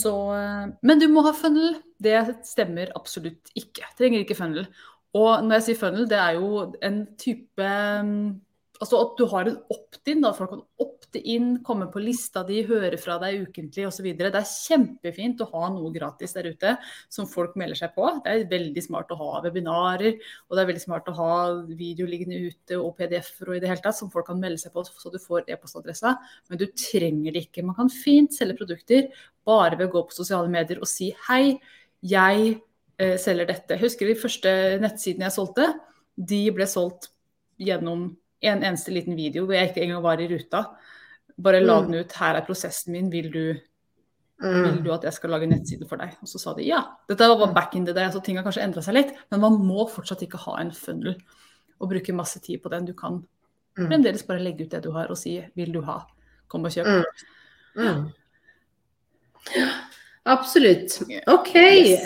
Så, 0.02 0.14
uh, 0.34 0.70
men 0.82 1.02
du 1.02 1.08
må 1.12 1.24
ha 1.26 1.34
funnel. 1.38 1.78
Det 2.00 2.18
stemmer 2.48 2.94
absolutt 2.98 3.52
ikke. 3.60 3.88
Trenger 4.00 4.24
ikke 4.24 4.38
funnel. 4.38 4.70
Og 5.18 5.46
når 5.46 5.58
jeg 5.58 5.66
sier 5.70 5.80
funnel, 5.80 6.06
det 6.10 6.20
er 6.22 6.38
jo 6.38 6.68
en 6.86 7.02
type 7.18 7.66
um, 7.66 8.38
Altså 8.80 9.00
at 9.04 9.18
du 9.20 9.26
har 9.28 9.48
en 9.50 9.58
opt-in, 9.74 10.22
da 10.24 10.30
folk 10.32 10.54
kan 10.54 10.62
opte 10.80 11.20
inn, 11.20 11.58
komme 11.68 11.90
på 11.92 12.00
lista 12.00 12.46
di, 12.48 12.62
høre 12.64 12.96
fra 13.02 13.18
deg 13.20 13.42
ukentlig 13.50 13.84
osv. 13.90 14.06
Det 14.16 14.30
er 14.30 14.46
kjempefint 14.48 15.42
å 15.44 15.50
ha 15.52 15.66
noe 15.74 15.92
gratis 15.92 16.32
der 16.38 16.48
ute 16.48 16.78
som 17.12 17.28
folk 17.28 17.58
melder 17.60 17.76
seg 17.82 17.92
på. 17.98 18.08
Det 18.24 18.32
er 18.32 18.46
veldig 18.54 18.84
smart 18.86 19.12
å 19.12 19.18
ha 19.20 19.42
webinarer, 19.44 20.16
og 20.48 20.56
det 20.56 20.64
er 20.64 20.70
veldig 20.72 20.86
smart 20.86 21.12
å 21.12 21.18
ha 21.18 21.34
video 21.68 22.08
liggende 22.08 22.40
ute 22.40 22.80
og 22.80 22.96
PDF-er 23.02 23.52
og 23.52 23.58
i 23.58 23.60
det 23.66 23.74
hele 23.74 23.84
tatt 23.84 24.00
som 24.00 24.14
folk 24.14 24.30
kan 24.32 24.40
melde 24.40 24.64
seg 24.64 24.72
på 24.72 24.86
så 24.88 25.12
du 25.12 25.20
får 25.26 25.52
e-postadressa. 25.52 26.16
Men 26.48 26.64
du 26.64 26.70
trenger 26.72 27.36
det 27.36 27.50
ikke. 27.50 27.68
Man 27.68 27.82
kan 27.82 27.92
fint 27.92 28.32
selge 28.38 28.62
produkter 28.62 29.12
bare 29.50 29.76
ved 29.76 29.90
å 29.90 29.96
gå 29.98 30.08
på 30.08 30.22
sosiale 30.22 30.48
medier 30.56 30.80
og 30.80 30.88
si 30.88 31.12
hei, 31.28 31.58
jeg 32.00 32.62
selger 33.00 33.48
dette. 33.48 33.76
Jeg 33.76 33.84
husker 33.86 34.10
de 34.10 34.18
første 34.20 34.52
nettsidene 34.84 35.30
jeg 35.30 35.36
solgte, 35.38 35.70
de 36.20 36.42
ble 36.52 36.68
solgt 36.68 37.10
gjennom 37.60 38.10
en 38.40 38.64
eneste 38.64 38.92
liten 38.92 39.18
video 39.20 39.46
hvor 39.46 39.58
jeg 39.58 39.72
ikke 39.72 39.84
engang 39.86 40.04
var 40.04 40.22
i 40.22 40.28
ruta. 40.32 40.64
Bare 41.40 41.62
la 41.64 41.80
mm. 41.80 41.88
den 41.88 42.04
ut. 42.04 42.16
Her 42.20 42.40
er 42.40 42.46
prosessen 42.48 42.96
min. 42.96 43.10
Vil 43.12 43.30
du, 43.32 43.44
mm. 44.44 44.64
vil 44.66 44.82
du 44.86 44.94
at 44.96 45.08
jeg 45.08 45.16
skal 45.16 45.34
lage 45.36 45.50
nettside 45.52 45.88
for 45.90 46.02
deg? 46.02 46.16
Og 46.24 46.32
så 46.32 46.42
sa 46.42 46.54
de 46.58 46.68
ja. 46.68 46.82
Dette 47.10 47.30
var 47.32 47.56
back 47.56 47.76
in 47.80 47.88
the 47.88 47.96
day, 47.96 48.10
så 48.12 48.24
ting 48.24 48.40
har 48.40 48.48
kanskje 48.48 48.64
endra 48.66 48.84
seg 48.86 48.98
litt. 48.98 49.14
Men 49.32 49.44
man 49.46 49.60
må 49.64 49.88
fortsatt 49.92 50.24
ikke 50.28 50.42
ha 50.48 50.60
en 50.64 50.74
funnel 50.76 51.16
og 51.80 51.92
bruke 51.94 52.16
masse 52.16 52.42
tid 52.44 52.64
på 52.64 52.72
den. 52.74 52.88
Du 52.90 52.96
kan 52.98 53.22
mm. 53.22 53.86
fremdeles 53.86 54.26
bare 54.28 54.44
legge 54.44 54.68
ut 54.68 54.74
det 54.76 54.84
du 54.84 54.92
har 54.96 55.12
og 55.12 55.20
si 55.20 55.38
vil 55.56 55.72
du 55.76 55.82
ha, 55.88 56.02
kom 56.52 56.68
og 56.68 56.76
kjøp. 56.76 57.24
Mm. 57.80 58.10
Absolutt. 60.28 61.00
OK. 61.28 61.56
Yes. 61.56 62.04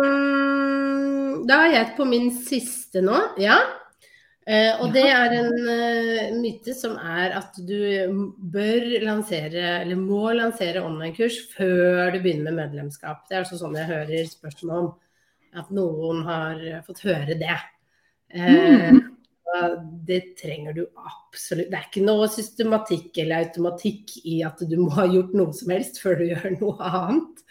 Um, 0.00 1.44
da 1.48 1.62
er 1.66 1.76
jeg 1.76 1.92
på 1.98 2.06
min 2.08 2.30
siste 2.34 3.02
nå. 3.04 3.18
Ja. 3.40 3.60
Uh, 4.42 4.82
og 4.82 4.90
det 4.96 5.04
er 5.06 5.36
en 5.38 5.52
uh, 5.68 6.32
myte 6.40 6.74
som 6.74 6.96
er 6.98 7.36
at 7.38 7.60
du 7.62 7.76
bør 8.52 8.88
lansere, 9.04 9.82
eller 9.84 10.00
må 10.00 10.32
lansere 10.34 10.82
online-kurs 10.82 11.38
før 11.52 12.10
du 12.10 12.18
begynner 12.24 12.50
med 12.50 12.58
medlemskap. 12.64 13.22
Det 13.28 13.36
er 13.36 13.44
altså 13.44 13.60
sånn 13.60 13.78
jeg 13.78 13.90
hører 13.90 14.32
spørsmål 14.32 14.80
om 14.80 14.90
at 15.62 15.70
noen 15.76 16.24
har 16.26 16.66
fått 16.88 17.04
høre 17.06 17.38
det. 17.38 17.58
Uh, 18.32 18.90
mm. 18.96 19.02
Det 20.08 20.20
trenger 20.40 20.76
du 20.76 20.82
absolutt. 20.96 21.68
Det 21.70 21.78
er 21.78 21.86
ikke 21.88 22.04
noe 22.06 22.28
systematikk 22.32 23.18
eller 23.22 23.44
automatikk 23.46 24.16
i 24.24 24.40
at 24.46 24.62
du 24.68 24.78
må 24.80 24.88
ha 24.96 25.04
gjort 25.10 25.34
noe 25.36 25.52
som 25.56 25.72
helst 25.74 26.00
før 26.02 26.22
du 26.22 26.26
gjør 26.30 26.56
noe 26.56 26.88
annet. 26.88 27.44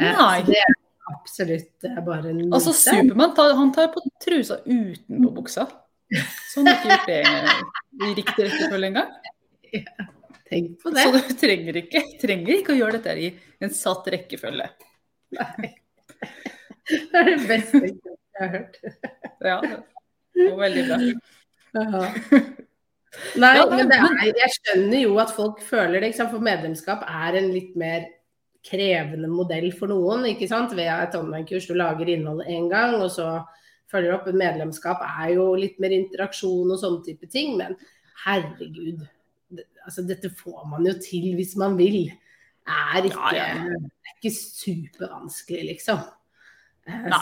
så 0.00 0.28
det 0.46 0.60
er 0.60 0.76
absolutt 1.10 1.88
er 1.88 2.00
bare 2.06 2.32
en 2.32 2.42
Altså. 2.52 2.74
Supermann 2.76 3.34
han 3.36 3.72
tar 3.74 3.90
på 3.94 4.04
trusa 4.22 4.60
utenpå 4.66 5.32
buksa. 5.40 5.66
Så 6.50 6.60
han 6.60 6.70
har 6.70 6.78
ikke 6.78 6.90
gjort 6.90 7.10
det 7.10 8.08
i 8.08 8.14
riktig 8.18 8.46
rekkefølge 8.46 8.90
engang. 8.90 9.12
Tenk 10.50 10.80
på 10.82 10.90
det. 10.90 11.04
Så 11.06 11.12
du 11.14 11.34
trenger 11.38 11.76
ikke, 11.78 12.02
trenger 12.18 12.56
ikke 12.56 12.74
å 12.74 12.80
gjøre 12.80 12.98
dette 12.98 13.14
i 13.22 13.30
en 13.62 13.74
satt 13.74 14.08
rekkefølge. 14.10 14.66
Nei. 15.38 15.70
Det 16.90 17.14
er 17.14 17.28
det 17.28 17.34
beste 17.46 17.78
jeg 17.86 18.40
har 18.40 18.48
hørt. 18.50 18.78
Ja, 19.46 19.58
det 20.40 20.50
var 20.54 20.64
veldig 20.64 20.84
bra. 20.88 22.04
Nei, 23.42 23.50
men 23.66 23.88
det 23.90 23.96
er, 23.98 24.28
jeg 24.38 24.54
skjønner 24.54 25.00
jo 25.02 25.16
at 25.18 25.32
folk 25.34 25.62
føler 25.66 26.04
det, 26.04 26.12
for 26.20 26.42
medlemskap 26.42 27.02
er 27.10 27.40
en 27.40 27.48
litt 27.50 27.74
mer 27.78 28.06
krevende 28.66 29.30
modell 29.30 29.70
for 29.76 29.90
noen. 29.90 30.26
ikke 30.30 30.48
sant? 30.50 30.74
Ved 30.76 30.90
et 30.90 31.16
online-kurs 31.18 31.66
du 31.70 31.74
lager 31.78 32.10
innholdet 32.12 32.50
én 32.52 32.68
gang, 32.70 32.96
og 33.00 33.10
så 33.12 33.40
følger 33.90 34.14
opp. 34.14 34.28
Medlemskap 34.30 35.02
er 35.06 35.34
jo 35.34 35.48
litt 35.58 35.80
mer 35.82 35.94
interaksjon 35.96 36.70
og 36.70 36.78
sånne 36.80 37.02
type 37.06 37.30
ting, 37.32 37.56
men 37.58 37.74
herregud. 38.26 39.02
Det, 39.50 39.66
altså, 39.82 40.04
dette 40.06 40.30
får 40.36 40.62
man 40.70 40.86
jo 40.86 40.94
til 41.02 41.32
hvis 41.38 41.56
man 41.60 41.78
vil. 41.80 42.04
Er 42.70 43.08
ikke, 43.08 43.34
Ja, 43.34 43.48
ja. 43.56 43.74
Det 43.74 44.12
er 44.12 44.16
ikke 44.20 44.36
supervanskelig, 44.36 45.64
liksom. 45.72 46.04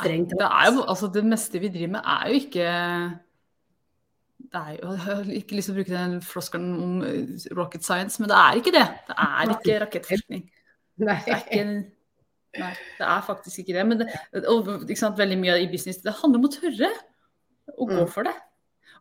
Strengt 0.00 0.30
det 0.34 0.46
er 0.48 0.70
jo, 0.72 0.84
altså 0.88 1.08
det 1.14 1.24
meste 1.24 1.60
vi 1.62 1.68
driver 1.72 1.92
med 1.96 2.00
er 2.04 2.28
jo 2.28 2.38
ikke 2.38 2.68
det 4.48 4.60
er 4.62 4.70
jo, 4.78 4.92
Jeg 4.92 5.00
har 5.04 5.30
ikke 5.40 5.56
lyst 5.58 5.68
til 5.68 5.74
å 5.74 5.78
bruke 5.78 5.92
den 5.92 6.18
floskelen 6.24 6.70
om 6.82 6.92
eh, 7.04 7.46
rocket 7.58 7.84
science, 7.84 8.20
men 8.22 8.30
det 8.30 8.36
er 8.38 8.60
ikke 8.60 8.72
det. 8.72 8.86
Det 9.08 9.16
er 9.24 9.52
ikke 9.54 9.78
rakettforskning. 9.84 10.44
Det 10.98 11.14
er 11.14 11.42
ikke 11.44 11.64
Nei, 12.58 12.70
det 12.96 13.04
er 13.04 13.20
faktisk 13.26 13.58
ikke 13.60 13.74
det. 13.76 13.82
Men 13.86 14.00
det, 14.00 14.06
og, 14.48 14.70
ikke 14.88 14.96
sant, 14.98 15.18
veldig 15.20 15.36
mye 15.38 15.58
i 15.62 15.66
business 15.70 16.00
det 16.02 16.14
handler 16.22 16.40
om 16.40 16.46
å 16.48 16.52
tørre 16.54 16.88
å 17.76 17.86
gå 17.86 17.98
Mm. 18.00 18.08
for 18.08 18.24
det. 18.24 18.32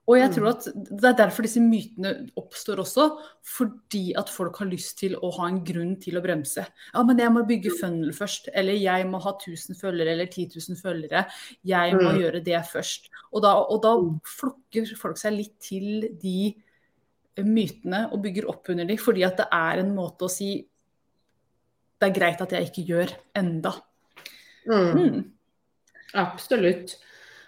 Og 0.08 0.16
jeg 0.18 0.30
Mm. 0.30 0.36
tror 0.36 0.48
at 0.50 0.64
det 1.02 1.04
er 1.04 1.18
derfor 1.28 1.42
disse 1.44 1.60
mytene 1.60 2.30
oppstår 2.38 2.78
også. 2.80 3.20
Fordi 3.44 4.14
at 4.18 4.30
folk 4.30 4.56
har 4.58 4.66
lyst 4.68 4.98
til 5.00 5.16
å 5.16 5.32
ha 5.38 5.48
en 5.48 5.60
grunn 5.66 5.98
til 6.00 6.14
å 6.16 6.22
bremse. 6.24 6.66
Ja, 6.94 7.04
men 7.04 7.18
jeg 7.18 7.30
må 7.30 7.44
bygge 7.46 7.72
funnel 7.78 8.14
først. 8.16 8.48
Eller 8.54 8.74
jeg 8.80 9.06
må 9.06 9.20
ha 9.22 9.34
1000 9.34 9.76
følgere 9.76 10.12
eller 10.14 10.28
10 10.28 10.48
000 10.56 10.78
følgere. 10.80 11.26
Jeg 11.66 11.94
må 11.94 12.14
Mm. 12.14 12.20
gjøre 12.22 12.44
det 12.44 12.64
først. 12.72 13.10
Og 13.34 13.42
da, 13.42 13.54
og 13.54 13.82
da 13.82 13.96
Mm. 13.98 14.22
flokker 14.24 14.96
folk 14.98 15.18
seg 15.18 15.34
litt 15.34 15.60
til 15.60 16.08
de 16.22 16.56
mytene 17.40 18.10
og 18.14 18.24
bygger 18.24 18.48
opp 18.48 18.70
under 18.70 18.86
de, 18.86 18.96
fordi 18.96 19.24
at 19.26 19.38
det 19.38 19.48
er 19.52 19.80
en 19.80 19.94
måte 19.94 20.20
å 20.26 20.30
si 20.30 20.66
det 22.00 22.16
er 22.16 22.20
greit 22.20 22.42
at 22.42 22.50
jeg 22.52 22.72
ikke 22.72 22.88
gjør 22.88 23.14
enda. 23.36 23.74
Mm. 24.68 24.94
Mm. 24.96 25.32
Absolutt. 26.14 26.96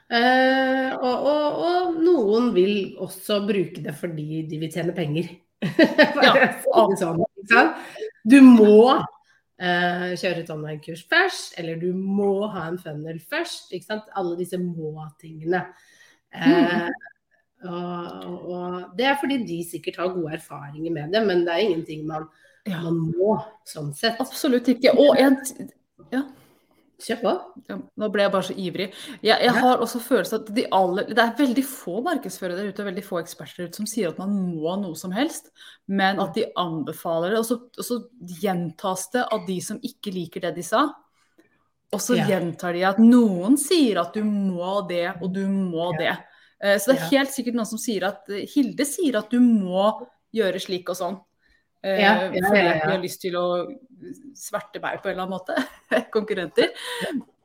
Eh, 0.10 0.90
og, 0.98 1.26
og, 1.30 1.60
og 1.70 1.98
noen 2.02 2.50
vil 2.56 2.96
også 2.98 3.44
bruke 3.46 3.84
det 3.86 3.94
fordi 3.98 4.42
de 4.50 4.60
vil 4.64 4.74
tjene 4.74 4.96
penger. 4.98 5.32
Ja, 6.24 6.34
sånn. 6.96 7.24
Du 8.30 8.38
må 8.46 8.96
uh, 8.96 10.10
kjøre 10.20 10.44
et 10.44 10.52
online-kurs 10.54 11.04
først, 11.10 11.56
eller 11.60 11.80
du 11.82 11.90
må 11.94 12.48
ha 12.54 12.68
en 12.70 12.80
funnel 12.82 13.20
først. 13.32 13.74
Alle 13.92 14.38
disse 14.40 14.60
må-tingene. 14.62 15.66
Eh, 16.30 16.90
og, 17.68 18.50
og 18.54 18.98
det 19.00 19.08
er 19.10 19.18
fordi 19.20 19.40
de 19.48 19.58
sikkert 19.68 20.00
har 20.00 20.14
gode 20.14 20.38
erfaringer 20.38 20.94
med 20.96 21.16
det, 21.16 21.24
men 21.28 21.42
det 21.48 21.56
er 21.56 21.66
ingenting 21.66 22.06
man, 22.08 22.30
Ja, 22.70 22.84
man 22.86 23.02
må 23.10 23.40
sånn 23.68 23.92
sett. 23.98 24.20
absolutt 24.22 24.70
ikke. 24.72 24.94
Og 25.00 25.18
en, 25.20 25.40
Kjør 27.00 27.20
på. 27.22 27.32
ja, 27.70 27.78
nå 27.98 28.08
ble 28.12 28.24
jeg 28.26 28.32
bare 28.34 28.44
så 28.50 28.56
ivrig. 28.60 28.88
Jeg, 29.24 29.38
jeg 29.46 29.54
har 29.56 29.78
også 29.80 30.00
følelsen 30.04 30.42
at 30.42 30.50
de 30.56 30.66
alle, 30.76 31.06
det 31.08 31.18
er 31.24 31.36
veldig 31.38 31.64
få 31.66 32.02
markedsførere 32.04 32.58
der 32.60 32.72
ute, 32.74 32.84
og 32.84 32.90
veldig 32.92 33.04
få 33.08 33.22
eksperter 33.24 33.58
der 33.64 33.70
ute 33.70 33.80
som 33.80 33.88
sier 33.88 34.10
at 34.12 34.18
man 34.20 34.34
må 34.56 34.74
noe 34.82 34.96
som 35.00 35.12
helst, 35.16 35.52
men 35.88 36.20
at 36.20 36.34
de 36.36 36.44
anbefaler 36.60 37.32
det. 37.32 37.40
Og 37.40 37.46
så, 37.48 37.60
og 37.78 37.86
så 37.88 38.00
gjentas 38.42 39.08
det 39.14 39.24
av 39.32 39.46
de 39.48 39.60
som 39.64 39.80
ikke 39.82 40.12
liker 40.14 40.42
det 40.48 40.56
de 40.60 40.64
sa. 40.64 40.90
Og 41.92 42.00
så 42.04 42.18
Ja. 42.20 42.26
gjentar 42.28 42.74
de 42.74 42.84
at 42.86 43.00
noen 43.02 43.56
sier 43.58 43.98
at 44.02 44.14
du 44.14 44.22
må 44.24 44.88
det, 44.88 45.08
og 45.22 45.34
du 45.34 45.48
må 45.48 45.94
Ja. 45.94 45.98
det. 45.98 46.18
Eh, 46.62 46.78
Så 46.78 46.92
det 46.92 47.00
er 47.00 47.10
helt 47.18 47.30
sikkert 47.32 47.56
noen 47.56 47.66
som 47.66 47.80
sier 47.80 48.04
at 48.04 48.28
Hilde 48.28 48.86
sier 48.86 49.18
at 49.18 49.30
du 49.32 49.40
må 49.40 50.06
gjøre 50.36 50.60
slik 50.60 50.90
og 50.90 50.96
sånn. 50.98 51.20
Eh, 51.84 52.00
Ja, 52.02 52.14
ja, 52.28 52.44
fordi 52.44 52.60
ja, 52.60 52.74
at 52.74 52.82
de 52.84 52.88
ja. 52.88 52.92
har 52.92 53.04
lyst 53.04 53.22
til 53.24 53.36
å 53.40 53.46
sverte 54.36 54.82
meg 54.84 55.00
på 55.04 55.10
en 55.10 55.16
eller 55.16 55.26
annen 55.28 55.38
måte. 55.38 55.56
Konkurrenter. 56.16 56.74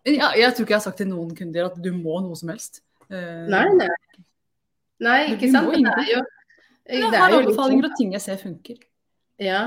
Men 0.05 0.19
ja, 0.19 0.33
jeg 0.37 0.53
tror 0.55 0.67
ikke 0.67 0.75
jeg 0.75 0.81
har 0.81 0.87
sagt 0.89 1.01
til 1.01 1.09
noen 1.11 1.33
kunder 1.39 1.71
at 1.71 1.79
du 1.81 1.91
må 1.97 2.19
noe 2.25 2.37
som 2.39 2.51
helst. 2.53 2.83
Eh, 3.11 3.45
Nei, 3.53 3.67
nei. 3.79 3.91
Nei, 5.05 5.21
ikke 5.35 5.51
sant. 5.53 5.71
Men 5.73 5.87
det 5.89 5.95
er 6.03 6.11
jo, 6.17 6.21
Jeg 6.89 7.01
det 7.11 7.19
har 7.21 7.31
er 7.33 7.39
anbefalinger 7.41 7.87
sånn- 7.87 7.91
og 7.93 7.97
ting 7.99 8.13
jeg 8.15 8.23
ser 8.25 8.37
funker. 8.41 8.77
Ja. 9.43 9.63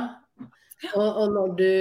Og, 0.94 1.08
og 1.08 1.34
når 1.34 1.56
du, 1.58 1.72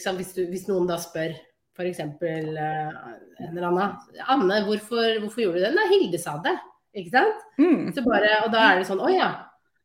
sant, 0.00 0.16
hvis, 0.18 0.32
du 0.34 0.46
hvis 0.48 0.66
noen 0.70 0.88
da 0.88 0.96
spør 1.00 1.34
f.eks. 1.78 2.00
Uh, 2.00 2.24
en 2.26 3.52
eller 3.52 3.68
annen 3.68 4.22
Anne, 4.26 4.62
hvorfor, 4.66 5.20
hvorfor 5.22 5.44
gjorde 5.44 5.60
du 5.60 5.66
det? 5.68 5.74
Nei, 5.76 5.84
Hilde 5.92 6.18
sa 6.18 6.38
det. 6.42 6.56
Ikke 6.98 7.12
sant? 7.12 7.44
Mm. 7.60 7.92
Så 7.94 8.02
bare, 8.06 8.32
og 8.46 8.50
da 8.54 8.64
er 8.72 8.80
det 8.80 8.88
sånn 8.88 9.02
Å 9.04 9.10
ja. 9.12 9.28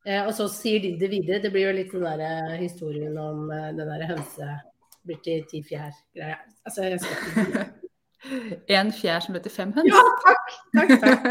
Eh, 0.06 0.26
og 0.28 0.34
så 0.36 0.50
sier 0.52 0.82
de 0.84 0.94
det 1.00 1.10
videre. 1.12 1.40
Det 1.44 1.52
blir 1.54 1.70
jo 1.70 1.76
litt 1.78 1.94
den 1.94 2.04
der 2.04 2.24
eh, 2.28 2.58
historien 2.60 3.18
om 3.20 3.52
eh, 3.52 3.70
den 3.78 3.88
der 3.88 4.04
hønse 4.10 4.50
blir 5.08 5.20
til 5.24 5.44
ti 5.48 5.62
fjær-greia. 5.68 6.38
Altså, 6.68 6.84
jeg 6.88 7.00
skal 7.04 7.16
ikke 7.44 7.64
En 8.80 8.92
fjær 8.96 9.20
som 9.24 9.36
ble 9.36 9.42
til 9.44 9.52
fem 9.52 9.72
høns. 9.76 9.92
Ja, 9.92 10.04
takk! 10.24 10.52
Takk, 10.76 10.92
takk. 11.04 11.24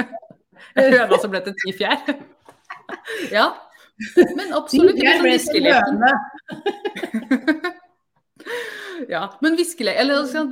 En 0.76 0.92
høne 0.92 1.18
som 1.22 1.32
ble 1.32 1.40
til 1.48 1.58
ti 1.64 1.76
fjær. 1.82 2.00
Ja. 3.32 3.46
Men 4.36 4.52
absolutt. 4.56 4.96
Ti 4.98 5.04
fjær 5.04 5.22
ble 5.22 5.36
sånn 5.40 5.54
til 5.56 5.64
høne. 5.72 6.12
Ja, 9.08 9.22
men 9.42 9.56
viskelek 9.58 9.96
Eller 9.98 10.20
altså, 10.22 10.42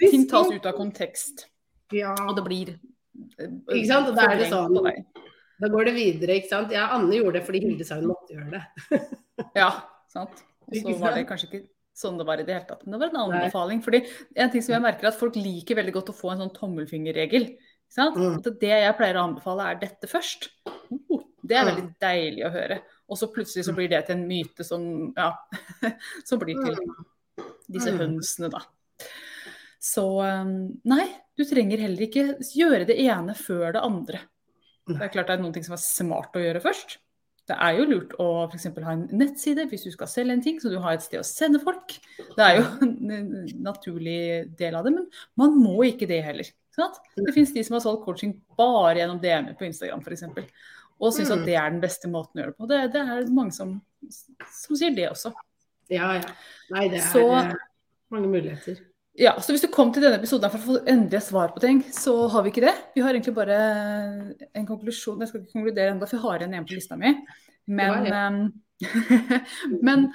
ting 0.00 0.26
tas 0.30 0.48
ut 0.52 0.66
av 0.68 0.76
kontekst, 0.76 1.46
Ja. 1.92 2.12
og 2.28 2.36
det 2.36 2.44
blir 2.46 2.70
eh, 2.74 3.50
Ikke 3.74 3.88
sant? 3.88 4.08
Og 4.10 4.16
da 4.16 4.28
er 4.30 4.40
det 4.40 4.48
sånn-. 4.52 4.76
Da 5.60 5.68
går 5.68 5.84
det 5.90 5.94
videre, 5.96 6.36
ikke 6.40 6.48
sant. 6.52 6.72
Ja, 6.72 6.86
Anne 6.96 7.12
gjorde 7.18 7.38
det 7.38 7.44
fordi 7.46 7.60
Hilde 7.66 7.84
sa 7.84 7.98
hun 8.00 8.08
måtte 8.12 8.32
gjøre 8.36 8.50
det. 8.56 9.00
Ja, 9.56 9.70
sant. 10.12 10.42
Og 10.68 10.76
så 10.76 10.94
var 11.00 11.14
det 11.16 11.26
kanskje 11.28 11.48
ikke 11.50 11.62
sånn 12.00 12.16
det 12.20 12.24
var 12.28 12.40
i 12.40 12.44
det 12.46 12.54
hele 12.54 12.66
tatt. 12.68 12.84
Men 12.86 12.94
det 12.94 13.00
var 13.02 13.10
en 13.12 13.22
anbefaling. 13.26 13.80
fordi 13.84 14.00
en 14.36 14.50
ting 14.52 14.62
som 14.64 14.74
jeg 14.74 14.82
merker 14.84 15.04
er 15.08 15.12
at 15.12 15.18
folk 15.20 15.36
liker 15.36 15.76
veldig 15.76 15.92
godt 15.96 16.12
å 16.12 16.16
få 16.16 16.30
en 16.32 16.42
sånn 16.44 16.52
tommelfingerregel. 16.56 17.48
Sant? 17.90 18.16
Mm. 18.16 18.36
Det 18.60 18.70
jeg 18.70 18.96
pleier 18.96 19.18
å 19.18 19.24
anbefale, 19.28 19.66
er 19.72 19.80
dette 19.82 20.08
først. 20.08 20.48
Oh, 21.10 21.24
det 21.42 21.56
er 21.58 21.64
Mm. 21.64 21.70
veldig 21.70 21.86
deilig 22.00 22.44
å 22.46 22.52
høre. 22.54 22.80
Og 23.10 23.18
så 23.18 23.26
plutselig 23.32 23.64
så 23.66 23.74
blir 23.74 23.88
det 23.90 24.04
til 24.06 24.16
en 24.16 24.28
myte 24.28 24.64
som, 24.64 24.84
ja, 25.16 25.32
som 26.24 26.38
blir 26.38 26.54
til 26.64 26.78
disse 27.68 27.90
Mm. 27.92 27.98
hønsene, 28.04 28.50
da. 28.54 28.60
Så 29.80 30.04
um, 30.22 30.80
nei, 30.84 31.06
du 31.36 31.44
trenger 31.48 31.80
heller 31.80 32.04
ikke 32.06 32.36
gjøre 32.54 32.86
det 32.86 32.98
ene 33.00 33.34
før 33.34 33.72
det 33.72 33.82
andre. 33.82 34.20
Det 34.98 35.02
er 35.06 35.12
klart 35.14 35.26
det 35.30 35.38
er 35.38 35.42
noen 35.42 35.52
ting 35.54 35.64
som 35.66 35.74
er 35.76 35.82
smart 35.84 36.34
å 36.36 36.42
gjøre 36.42 36.60
først. 36.64 36.98
Det 37.50 37.56
er 37.58 37.78
jo 37.80 37.84
lurt 37.90 38.12
å 38.22 38.26
f.eks. 38.50 38.66
ha 38.84 38.92
en 38.92 39.08
nettside 39.18 39.64
hvis 39.70 39.82
du 39.88 39.90
skal 39.90 40.06
selge 40.06 40.32
en 40.36 40.42
ting, 40.44 40.60
så 40.62 40.70
du 40.70 40.78
har 40.78 40.94
et 40.94 41.02
sted 41.02 41.18
å 41.18 41.26
sende 41.26 41.58
folk. 41.62 41.96
Det 42.36 42.44
er 42.44 42.60
jo 42.60 42.66
en 42.86 43.48
naturlig 43.64 44.54
del 44.58 44.74
av 44.78 44.84
det, 44.86 44.92
men 44.94 45.08
man 45.40 45.56
må 45.58 45.80
ikke 45.88 46.06
det 46.10 46.20
heller. 46.22 46.50
Sant? 46.76 47.00
Det 47.16 47.32
finnes 47.34 47.50
de 47.56 47.64
som 47.66 47.74
har 47.74 47.82
solgt 47.82 48.04
coaching 48.06 48.36
bare 48.56 49.00
gjennom 49.00 49.18
DM-er 49.22 49.56
på 49.58 49.66
Instagram 49.66 50.04
f.eks. 50.06 50.22
Og 51.00 51.14
syns 51.16 51.30
Mm. 51.32 51.38
at 51.40 51.46
det 51.48 51.54
er 51.56 51.70
den 51.72 51.80
beste 51.80 52.08
måten 52.12 52.36
å 52.38 52.42
gjøre 52.44 52.52
det 52.52 52.58
på. 52.60 52.66
Det, 52.68 52.78
det 52.92 53.00
er 53.00 53.30
mange 53.34 53.52
som, 53.56 53.70
som 54.52 54.76
sier 54.76 54.94
det 54.94 55.08
også. 55.10 55.32
Ja, 55.90 56.12
ja. 56.20 56.26
Nei, 56.70 56.86
det 56.92 57.00
er 57.00 57.06
Så- 57.10 57.24
eh, 57.40 57.54
mange 58.12 58.28
muligheter. 58.30 58.76
Ja, 59.20 59.34
så 59.40 59.52
Hvis 59.52 59.66
du 59.66 59.68
kom 59.72 59.90
til 59.92 60.00
denne 60.04 60.16
episoden 60.16 60.48
for 60.48 60.60
å 60.60 60.64
få 60.64 60.88
endelige 60.88 61.20
svar 61.26 61.50
på 61.52 61.60
ting, 61.60 61.82
så 61.92 62.14
har 62.32 62.44
vi 62.44 62.52
ikke 62.54 62.64
det. 62.64 62.72
Vi 62.94 63.02
har 63.04 63.12
egentlig 63.12 63.34
bare 63.36 63.58
en 64.56 64.68
konklusjon. 64.68 65.20
Jeg 65.20 65.28
skal 65.28 65.42
ikke 65.42 65.58
konkludere 65.58 65.92
ennå, 65.92 66.08
for 66.08 66.16
jeg 66.16 66.24
har 66.24 66.44
en 66.44 66.54
igjen 66.56 66.68
på 66.70 66.78
lista 66.78 66.96
mi. 66.96 67.12
Men, 67.68 68.06
Det 68.06 68.14
ehm, 68.16 68.40
men 69.86 70.06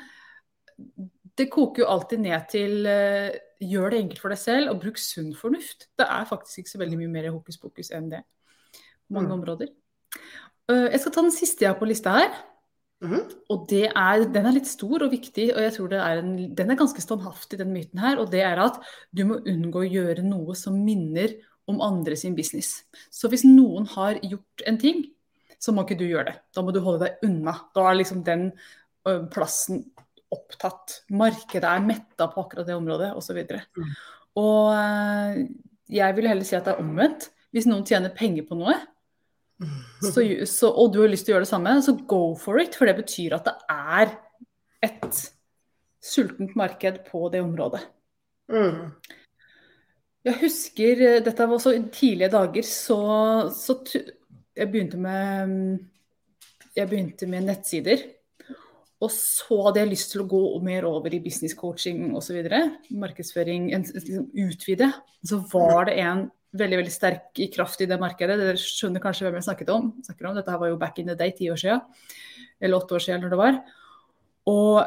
det 1.38 1.52
koker 1.54 1.84
jo 1.84 1.92
alltid 1.92 2.24
ned 2.24 2.48
til 2.50 2.90
uh, 2.90 3.30
gjør 3.62 3.94
det 3.94 4.00
enkelt 4.02 4.24
for 4.24 4.34
deg 4.34 4.42
selv 4.42 4.74
og 4.74 4.82
bruk 4.82 4.98
sunn 4.98 5.36
fornuft. 5.38 5.90
Det 6.00 6.08
er 6.10 6.26
faktisk 6.32 6.64
ikke 6.64 6.74
så 6.74 6.82
veldig 6.82 7.00
mye 7.04 7.14
mer 7.14 7.30
hokus 7.30 7.60
pokus 7.62 7.92
enn 7.94 8.10
det 8.10 8.24
på 8.26 9.20
mange 9.20 9.30
Mm. 9.30 9.38
områder. 9.38 9.70
Uh, 10.72 10.90
jeg 10.90 11.00
skal 11.04 11.14
ta 11.14 11.22
den 11.22 11.36
siste 11.36 11.62
jeg 11.62 11.74
har 11.76 11.80
på 11.80 11.86
lista 11.86 12.16
her. 12.18 12.34
Mhm. 13.06 13.34
Og 13.54 13.66
det 13.70 13.88
er, 13.92 14.26
den 14.34 14.50
er 14.50 14.56
litt 14.56 14.70
stor 14.70 15.06
og 15.06 15.12
viktig, 15.14 15.50
og 15.54 15.62
jeg 15.62 15.74
tror 15.76 15.92
det 15.92 16.00
er 16.02 16.22
en, 16.22 16.32
den 16.58 16.72
er 16.72 16.80
ganske 16.80 17.04
standhaftig, 17.04 17.60
den 17.62 17.74
myten 17.76 18.02
her. 18.02 18.22
Og 18.22 18.32
det 18.34 18.44
er 18.46 18.62
at 18.64 18.80
du 19.16 19.26
må 19.30 19.42
unngå 19.42 19.84
å 19.84 19.90
gjøre 19.90 20.26
noe 20.26 20.58
som 20.58 20.78
minner 20.82 21.36
om 21.70 21.82
andre 21.82 22.18
sin 22.20 22.36
business. 22.38 22.84
Så 23.14 23.30
hvis 23.32 23.46
noen 23.48 23.88
har 23.96 24.20
gjort 24.22 24.66
en 24.70 24.80
ting, 24.82 25.06
så 25.62 25.74
må 25.74 25.86
ikke 25.86 25.98
du 25.98 26.06
gjøre 26.08 26.32
det. 26.32 26.40
Da 26.54 26.62
må 26.66 26.74
du 26.74 26.82
holde 26.84 27.08
deg 27.08 27.24
unna. 27.26 27.56
Da 27.74 27.88
er 27.90 27.98
liksom 27.98 28.26
den 28.26 28.50
ø, 29.08 29.14
plassen 29.34 29.86
opptatt. 30.34 31.00
Markedet 31.16 31.70
er 31.70 31.86
metta 31.86 32.28
på 32.30 32.44
akkurat 32.44 32.68
det 32.68 32.76
området, 32.78 33.14
osv. 33.18 33.40
Mm. 33.80 33.96
Og 34.42 35.46
jeg 35.96 36.18
vil 36.18 36.30
heller 36.30 36.48
si 36.48 36.58
at 36.58 36.68
det 36.68 36.76
er 36.76 36.84
omvendt. 36.84 37.30
Hvis 37.56 37.70
noen 37.70 37.86
tjener 37.88 38.14
penger 38.14 38.46
på 38.50 38.58
noe, 38.60 38.76
så, 40.14 40.24
så, 40.50 40.70
og 40.70 40.94
du 40.94 41.02
har 41.02 41.12
lyst 41.12 41.28
til 41.28 41.34
å 41.34 41.38
gjøre 41.38 41.48
det 41.48 41.52
samme, 41.52 41.76
så 41.84 41.96
go 42.10 42.22
for 42.40 42.62
it. 42.62 42.78
For 42.78 42.90
det 42.90 42.98
betyr 43.00 43.38
at 43.38 43.48
det 43.50 43.56
er 43.72 44.14
et 44.86 45.22
sultent 46.06 46.56
marked 46.60 47.04
på 47.10 47.30
det 47.34 47.42
området. 47.46 47.82
Mm. 48.52 48.92
Jeg 50.26 50.38
husker 50.42 51.02
eh, 51.02 51.22
Dette 51.26 51.46
var 51.46 51.58
også 51.58 51.74
tidlige 51.94 52.30
dager, 52.34 52.66
så, 52.66 53.00
så 53.54 53.80
jeg 54.56 54.70
begynte 54.70 55.00
med 55.02 55.80
Jeg 56.76 56.90
begynte 56.92 57.30
med 57.30 57.50
nettsider. 57.50 58.04
Og 59.04 59.12
så 59.12 59.58
hadde 59.68 59.82
jeg 59.82 59.92
lyst 59.92 60.14
til 60.14 60.24
å 60.24 60.30
gå 60.30 60.42
mer 60.64 60.86
over 60.88 61.14
i 61.14 61.20
business 61.24 61.54
coaching 61.58 62.14
osv. 62.16 62.38
Markedsføring, 62.96 63.68
liksom 63.76 64.30
utvide. 64.46 64.90
Så 65.26 65.42
var 65.52 65.90
det 65.90 65.98
en 66.02 66.26
veldig 66.60 66.80
veldig 66.82 66.94
sterk 66.94 67.42
i 67.44 67.50
kraft 67.54 67.82
i 67.84 67.88
det 67.90 67.98
markedet. 68.02 68.38
Dere 68.40 68.60
skjønner 68.60 69.04
kanskje 69.04 69.28
hvem 69.28 69.40
jeg 69.40 69.48
snakket 69.48 69.72
om. 69.74 69.90
snakker 70.06 70.30
om. 70.30 70.38
Dette 70.38 70.60
var 70.62 70.72
jo 70.72 70.80
back 70.82 71.00
in 71.02 71.10
the 71.12 71.18
day, 71.20 71.34
ti 71.36 71.50
år 71.52 71.60
siden. 71.62 71.82
Eller 72.62 72.80
åtte 72.80 72.98
år 72.98 73.04
siden, 73.06 73.26
når 73.26 73.34
det 73.34 73.42
var. 73.42 73.60
Og 74.52 74.80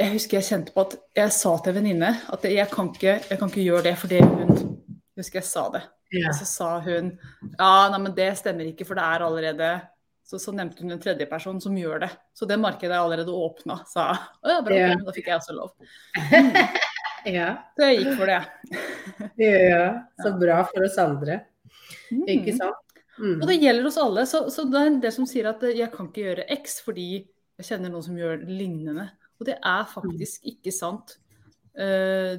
jeg 0.00 0.14
husker 0.16 0.40
jeg 0.40 0.48
kjente 0.48 0.74
på 0.74 0.84
at 0.88 0.96
jeg 1.16 1.32
sa 1.36 1.54
til 1.62 1.70
en 1.70 1.78
venninne 1.78 2.12
at 2.34 2.46
jeg 2.50 2.66
kan, 2.72 2.90
ikke, 2.90 3.18
jeg 3.30 3.38
kan 3.38 3.50
ikke 3.50 3.66
gjøre 3.68 3.84
det 3.86 3.98
fordi 4.00 4.22
hun 4.24 4.54
Jeg 5.14 5.22
husker 5.22 5.38
jeg 5.38 5.46
sa 5.46 5.68
det. 5.70 5.82
Ja. 6.14 6.30
Og 6.30 6.38
så 6.38 6.46
sa 6.46 6.70
hun 6.82 7.12
ja, 7.14 7.72
nei, 7.92 8.00
men 8.02 8.14
det 8.16 8.32
stemmer 8.38 8.66
ikke, 8.66 8.86
for 8.86 8.98
det 8.98 9.04
er 9.06 9.26
allerede 9.26 9.68
så, 10.24 10.38
så, 10.40 10.54
nevnte 10.56 10.82
hun 10.82 10.94
en 10.94 11.00
tredjeperson 11.02 11.60
som 11.60 11.76
gjør 11.76 12.06
det. 12.06 12.10
Så 12.34 12.48
det 12.48 12.56
markedet 12.58 12.94
er 12.96 13.02
allerede 13.02 13.30
åpna, 13.30 13.82
sa 13.86 14.08
hun. 14.14 14.50
Ja, 14.50 14.58
bra, 14.64 14.78
ja. 14.80 14.94
da 14.98 15.14
fikk 15.14 15.28
jeg 15.30 15.38
også 15.38 15.56
lov. 15.58 15.74
ja. 17.28 17.48
Så 17.76 17.88
jeg 17.88 18.00
gikk 18.00 18.16
for 18.20 18.30
det. 18.30 18.40
ja, 19.44 19.84
så 20.20 20.32
bra 20.40 20.60
for 20.70 20.86
oss 20.86 20.98
andre. 21.02 21.40
Mm. 22.10 22.24
Ikke 22.36 22.54
sant? 22.56 22.80
Mm. 23.18 23.36
Og 23.38 23.46
det 23.50 23.58
gjelder 23.62 23.90
oss 23.90 24.00
alle. 24.02 24.26
Så, 24.30 24.44
så, 24.54 24.66
det 24.70 24.80
er 24.80 24.90
en 24.90 25.02
del 25.02 25.14
som 25.14 25.28
sier 25.30 25.50
at 25.50 25.62
jeg 25.70 25.90
kan 25.92 26.10
ikke 26.10 26.26
gjøre 26.28 26.48
X 26.58 26.80
fordi 26.86 27.08
jeg 27.14 27.68
kjenner 27.68 27.92
noen 27.92 28.06
som 28.06 28.16
gjør 28.18 28.42
lignende. 28.48 29.08
Og 29.38 29.48
det 29.48 29.58
er 29.58 29.84
faktisk 29.90 30.46
ikke 30.50 30.72
sant. 30.74 31.16
Uh, 31.74 32.38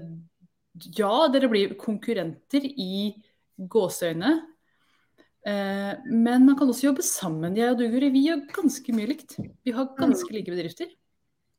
ja, 0.96 1.14
dere 1.32 1.48
blir 1.52 1.78
konkurrenter 1.80 2.68
i 2.68 3.14
gåseøyne, 3.56 4.34
Eh, 5.46 5.94
men 6.10 6.46
man 6.46 6.56
kan 6.58 6.70
også 6.70 6.88
jobbe 6.88 7.06
sammen. 7.06 7.58
Jeg 7.58 7.76
og 7.76 7.78
du, 7.80 7.86
Guri, 7.94 8.10
vi 8.14 8.26
gjør 8.26 8.48
ganske 8.56 8.96
mye 8.98 9.12
likt. 9.12 9.38
Vi 9.38 9.74
har 9.76 9.92
ganske 10.00 10.34
like 10.34 10.50
bedrifter. 10.50 10.90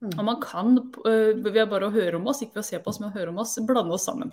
Mm. 0.05 0.13
Og 0.13 0.25
man 0.29 0.41
kan, 0.43 0.77
eh, 1.09 1.33
ved 1.41 1.69
bare 1.71 1.89
å 1.89 1.95
høre 1.95 2.19
om 2.19 2.27
oss, 2.29 2.43
ikke 2.45 2.59
ved 2.59 2.65
å 2.65 2.69
se 2.69 2.81
på 2.81 2.93
oss, 2.93 3.01
men 3.01 3.11
å 3.11 3.17
høre 3.17 3.33
om 3.33 3.39
oss, 3.43 3.57
blande 3.65 3.95
oss 3.97 4.05
sammen. 4.09 4.33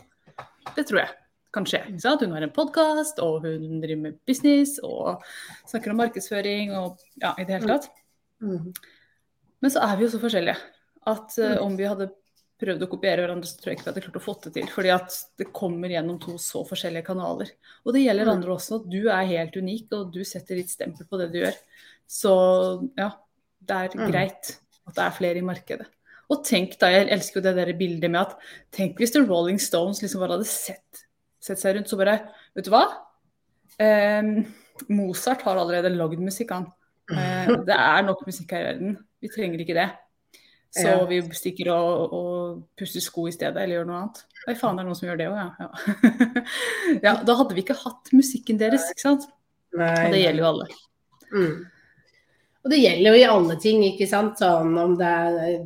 Det 0.75 0.87
tror 0.89 1.03
jeg 1.03 1.13
kan 1.53 1.67
skje. 1.69 1.83
Så 2.01 2.15
at 2.15 2.23
hun 2.25 2.33
har 2.35 2.43
en 2.43 2.53
podkast, 2.53 3.21
og 3.23 3.45
hun 3.45 3.79
driver 3.83 4.01
med 4.07 4.17
business, 4.27 4.79
og 4.83 5.23
snakker 5.69 5.93
om 5.93 6.01
markedsføring, 6.01 6.73
og 6.75 6.99
ja, 7.21 7.35
i 7.37 7.45
det 7.45 7.59
hele 7.59 7.77
tatt. 7.77 7.87
Mm. 8.43 8.73
Men 9.63 9.71
så 9.71 9.85
er 9.85 9.95
vi 9.95 10.07
jo 10.07 10.11
så 10.11 10.19
forskjellige 10.19 10.57
at 11.07 11.37
uh, 11.39 11.57
om 11.63 11.75
vi 11.79 11.87
hadde 11.87 12.09
prøvd 12.63 12.85
å 12.85 12.89
kopiere 12.91 13.23
hverandre, 13.23 13.47
så 13.47 13.59
tror 13.59 13.71
jeg 13.71 13.79
ikke 13.79 13.85
vi 13.85 13.91
hadde 13.91 14.03
klart 14.05 14.17
å 14.19 14.23
få 14.23 14.35
det 14.43 14.53
til. 14.55 14.67
Fordi 14.71 14.91
at 14.95 15.15
det 15.39 15.49
kommer 15.55 15.91
gjennom 15.91 16.19
to 16.23 16.35
så 16.41 16.63
forskjellige 16.67 17.07
kanaler. 17.07 17.51
Og 17.83 17.95
det 17.95 18.03
gjelder 18.05 18.29
mm. 18.29 18.33
andre 18.37 18.55
også. 18.55 18.79
at 18.79 18.89
Du 18.91 18.99
er 19.03 19.31
helt 19.31 19.57
unik, 19.59 19.87
og 19.97 20.13
du 20.15 20.21
setter 20.27 20.59
ditt 20.59 20.71
stempel 20.71 21.07
på 21.09 21.19
det 21.21 21.29
du 21.33 21.39
gjør. 21.41 21.57
Så 22.09 22.33
ja, 22.99 23.09
det 23.63 23.79
er 23.79 23.97
mm. 23.99 24.05
greit 24.11 24.53
at 24.89 24.97
det 24.97 25.05
er 25.05 25.17
flere 25.17 25.41
i 25.41 25.45
markedet. 25.45 25.87
Og 26.31 26.43
tenk 26.47 26.77
da, 26.81 26.89
jeg 26.91 27.09
elsker 27.13 27.39
jo 27.39 27.45
det 27.45 27.55
der 27.57 27.73
bildet 27.77 28.11
med 28.11 28.21
at 28.21 28.37
tenk 28.73 28.99
hvis 28.99 29.13
The 29.15 29.23
Rolling 29.25 29.59
Stones 29.61 30.01
liksom 30.01 30.23
bare 30.23 30.37
hadde 30.37 30.49
sett, 30.49 31.03
sett 31.43 31.61
seg 31.61 31.77
rundt, 31.77 31.91
så 31.91 31.99
bare 31.99 32.19
Vet 32.53 32.67
du 32.67 32.71
hva? 32.73 32.85
Eh, 33.81 34.21
Mozart 34.93 35.43
har 35.47 35.57
allerede 35.57 35.91
lagd 35.93 36.21
musikk, 36.21 36.53
han. 36.53 36.69
Eh, 37.11 37.49
det 37.67 37.75
er 37.75 38.05
nok 38.05 38.23
musikk 38.27 38.53
her 38.53 38.63
i 38.63 38.67
verden. 38.71 38.97
Vi 39.23 39.31
trenger 39.33 39.63
ikke 39.63 39.77
det. 39.77 39.89
Så 40.73 40.87
ja. 40.87 41.01
vi 41.05 41.19
stikker 41.37 41.69
og, 41.69 42.13
og, 42.17 42.61
pusser 42.79 43.03
sko 43.03 43.27
i 43.29 43.33
stedet, 43.33 43.61
eller 43.61 43.77
gjør 43.77 43.89
noe 43.89 43.99
annet. 43.99 44.23
Nei, 44.47 44.55
faen, 44.57 44.77
det 44.77 44.81
er 44.81 44.87
noen 44.87 44.97
som 44.97 45.05
gjør 45.05 45.19
det 45.19 45.27
òg, 45.29 45.35
ja. 45.37 45.49
Ja. 45.61 46.39
ja. 47.05 47.13
Da 47.27 47.35
hadde 47.37 47.57
vi 47.57 47.61
ikke 47.61 47.77
hatt 47.77 48.09
musikken 48.15 48.57
deres, 48.61 48.87
ikke 48.89 49.05
sant. 49.05 49.27
Nei. 49.77 49.91
Og 49.91 50.15
det 50.15 50.23
gjelder 50.23 50.41
jo 50.41 50.49
alle. 50.49 50.67
Mm. 51.33 51.53
Og 52.63 52.71
det 52.71 52.79
gjelder 52.79 53.09
jo 53.11 53.19
i 53.19 53.27
alle 53.27 53.57
ting, 53.59 53.83
ikke 53.87 54.07
sant. 54.07 54.39
Sånn 54.39 54.77
om 54.79 54.95
det 54.99 55.09
er 55.09 55.63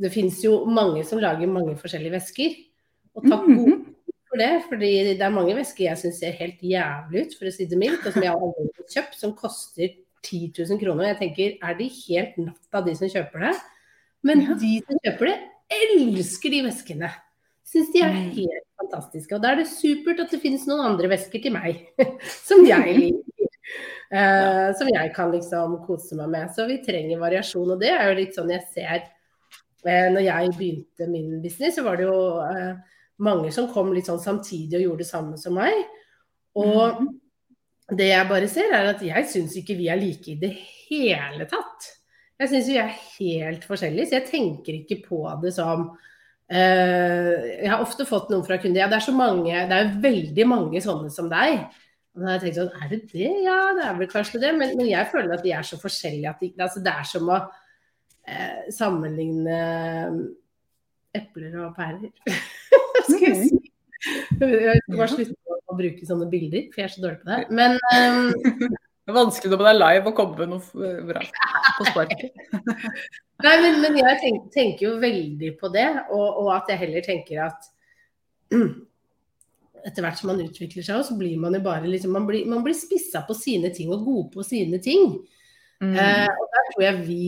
Det 0.00 0.08
finnes 0.14 0.38
jo 0.40 0.64
mange 0.64 1.04
som 1.04 1.20
lager 1.20 1.50
mange 1.50 1.76
forskjellige 1.76 2.14
væsker. 2.14 2.54
Og 3.14 3.26
takk 3.28 3.46
mm 3.46 3.58
-hmm. 3.58 3.80
for 4.28 4.36
det, 4.38 4.62
fordi 4.68 4.90
det 5.18 5.22
er 5.22 5.30
mange 5.30 5.54
væsker 5.54 5.84
jeg 5.84 5.98
syns 5.98 6.18
ser 6.18 6.32
helt 6.32 6.62
jævlig 6.62 7.26
ut, 7.26 7.34
for 7.38 7.46
å 7.46 7.52
si 7.52 7.64
det 7.66 7.78
mildt, 7.78 8.06
og 8.06 8.12
som 8.12 8.22
jeg 8.22 8.32
aldri 8.32 8.68
har 8.76 8.88
kjøpt, 8.94 9.18
som 9.20 9.36
koster 9.36 9.88
10 10.22 10.52
000 10.58 10.80
kroner. 10.80 11.04
Jeg 11.04 11.18
tenker, 11.18 11.58
er 11.62 11.74
de 11.74 11.90
helt 12.08 12.38
natta, 12.38 12.80
de 12.80 12.96
som 12.96 13.08
kjøper 13.08 13.38
det? 13.38 13.56
Men 14.22 14.40
ja. 14.40 14.54
de 14.54 14.72
som 14.86 14.98
kjøper 15.04 15.26
det, 15.26 15.38
elsker 15.70 16.50
de 16.50 16.62
veskene. 16.66 17.10
Syns 17.70 17.92
de 17.92 18.02
er 18.02 18.10
mm. 18.10 18.30
helt 18.34 18.66
fantastiske. 18.80 19.34
Og 19.34 19.42
da 19.42 19.52
er 19.52 19.62
det 19.62 19.68
supert 19.70 20.20
at 20.24 20.32
det 20.32 20.40
finnes 20.42 20.66
noen 20.66 20.82
andre 20.92 21.10
vesker 21.12 21.42
til 21.42 21.54
meg 21.54 21.84
som 22.48 22.64
jeg 22.66 22.96
liker. 23.00 23.49
Uh, 24.10 24.72
som 24.74 24.88
jeg 24.90 25.12
kan 25.14 25.30
liksom 25.30 25.76
kose 25.86 26.16
meg 26.18 26.32
med. 26.32 26.50
Så 26.54 26.66
vi 26.66 26.80
trenger 26.82 27.20
variasjon. 27.20 27.76
Og 27.76 27.78
det 27.78 27.92
er 27.94 28.08
jo 28.08 28.16
litt 28.18 28.34
sånn 28.34 28.50
jeg 28.50 28.64
ser 28.74 29.04
uh, 29.04 30.08
Når 30.10 30.24
jeg 30.26 30.54
begynte 30.56 31.06
min 31.10 31.36
business, 31.44 31.76
så 31.78 31.84
var 31.86 32.00
det 32.00 32.08
jo 32.08 32.16
uh, 32.42 32.74
mange 33.22 33.52
som 33.54 33.70
kom 33.70 33.92
litt 33.94 34.08
sånn 34.10 34.22
samtidig 34.22 34.80
og 34.80 34.86
gjorde 34.86 35.04
det 35.04 35.10
samme 35.12 35.38
som 35.38 35.54
meg. 35.60 35.76
Og 36.58 36.98
mm. 36.98 37.08
det 38.00 38.10
jeg 38.10 38.28
bare 38.32 38.50
ser, 38.50 38.74
er 38.74 38.92
at 38.96 39.04
jeg 39.04 39.30
syns 39.30 39.54
ikke 39.60 39.78
vi 39.78 39.90
er 39.92 40.00
like 40.00 40.32
i 40.32 40.38
det 40.40 40.52
hele 40.88 41.46
tatt. 41.50 41.90
Jeg 42.40 42.50
syns 42.50 42.70
vi 42.70 42.78
er 42.80 42.94
helt 43.18 43.66
forskjellige, 43.68 44.08
så 44.08 44.16
jeg 44.16 44.30
tenker 44.30 44.78
ikke 44.78 45.02
på 45.04 45.20
det 45.42 45.52
som 45.54 45.90
uh, 45.92 47.34
Jeg 47.36 47.68
har 47.68 47.84
ofte 47.84 48.08
fått 48.08 48.32
noen 48.32 48.46
fra 48.46 48.58
kunder 48.58 48.82
Ja, 48.82 48.88
det 48.90 48.98
er 48.98 49.06
så 49.06 49.14
mange, 49.14 49.54
det 49.70 49.76
er 49.76 49.94
veldig 50.02 50.48
mange 50.48 50.82
sånne 50.82 51.12
som 51.14 51.30
deg. 51.30 51.68
Og 52.20 52.26
da 52.26 52.34
har 52.34 52.36
jeg 52.36 52.50
tenkt 52.50 52.58
sånn, 52.58 52.74
Er 52.76 52.90
det 52.90 53.00
det? 53.14 53.28
Ja, 53.46 53.58
det 53.78 53.84
er 53.88 53.94
vel 53.96 54.10
kanskje 54.12 54.42
det. 54.42 54.52
Men, 54.58 54.74
men 54.76 54.90
jeg 54.90 55.08
føler 55.08 55.38
at 55.38 55.44
de 55.46 55.54
er 55.56 55.64
så 55.64 55.78
forskjellige 55.80 56.28
at 56.28 56.42
de, 56.44 56.50
altså 56.60 56.82
det 56.84 56.92
er 56.92 57.06
som 57.08 57.30
å 57.32 57.38
eh, 58.28 58.66
sammenligne 58.76 59.56
epler 61.16 61.56
og 61.64 61.72
pærer. 61.78 62.12
Skal 63.08 63.24
jeg 63.24 63.38
si? 63.46 63.60
Jeg 64.40 64.82
skal 64.84 64.98
bare 64.98 65.08
slutte 65.14 65.56
å 65.70 65.78
bruke 65.78 66.06
sånne 66.08 66.28
bilder, 66.30 66.68
for 66.68 66.82
jeg 66.82 66.88
er 66.90 66.92
så 66.92 67.02
dårlig 67.06 67.22
på 67.22 67.30
det. 67.30 67.40
Men 67.56 67.76
um, 67.96 68.28
det 68.68 69.12
er 69.12 69.16
vanskelig 69.16 69.52
når 69.54 69.62
man 69.62 69.70
er 69.72 69.80
live 69.80 70.12
å 70.12 70.16
komme 70.20 70.36
med 70.38 70.52
noe 70.54 70.92
bra 71.08 71.24
på 71.78 71.88
sparket. 71.88 72.44
Nei, 73.44 73.56
men, 73.64 73.80
men 73.80 73.96
jeg 73.96 74.20
tenker, 74.20 74.46
tenker, 74.52 74.86
jo 74.90 74.94
veldig 75.00 75.54
på 75.60 75.72
det, 75.72 75.88
og, 76.12 76.26
og, 76.44 76.52
at 76.58 76.68
jeg 76.72 76.82
heller 76.84 77.04
tenker 77.08 77.44
at 77.48 77.70
etter 79.86 80.04
hvert 80.04 80.20
som 80.20 80.30
man 80.32 80.42
utvikler 80.44 80.84
seg, 80.86 81.02
så 81.06 81.16
blir 81.18 81.36
man 81.40 81.56
jo 81.56 81.62
bare 81.64 81.88
liksom, 81.88 82.14
man 82.16 82.26
blir, 82.28 82.46
man 82.50 82.64
blir 82.66 82.76
spissa 82.76 83.24
på 83.26 83.36
sine 83.36 83.72
ting 83.74 83.92
og 83.94 84.06
god 84.06 84.32
på 84.36 84.46
sine 84.46 84.80
ting. 84.82 85.18
Mm. 85.80 85.94
Eh, 85.96 86.28
og 86.28 86.46
der 86.54 86.66
tror 86.70 86.84
jeg 86.84 87.04
vi 87.06 87.26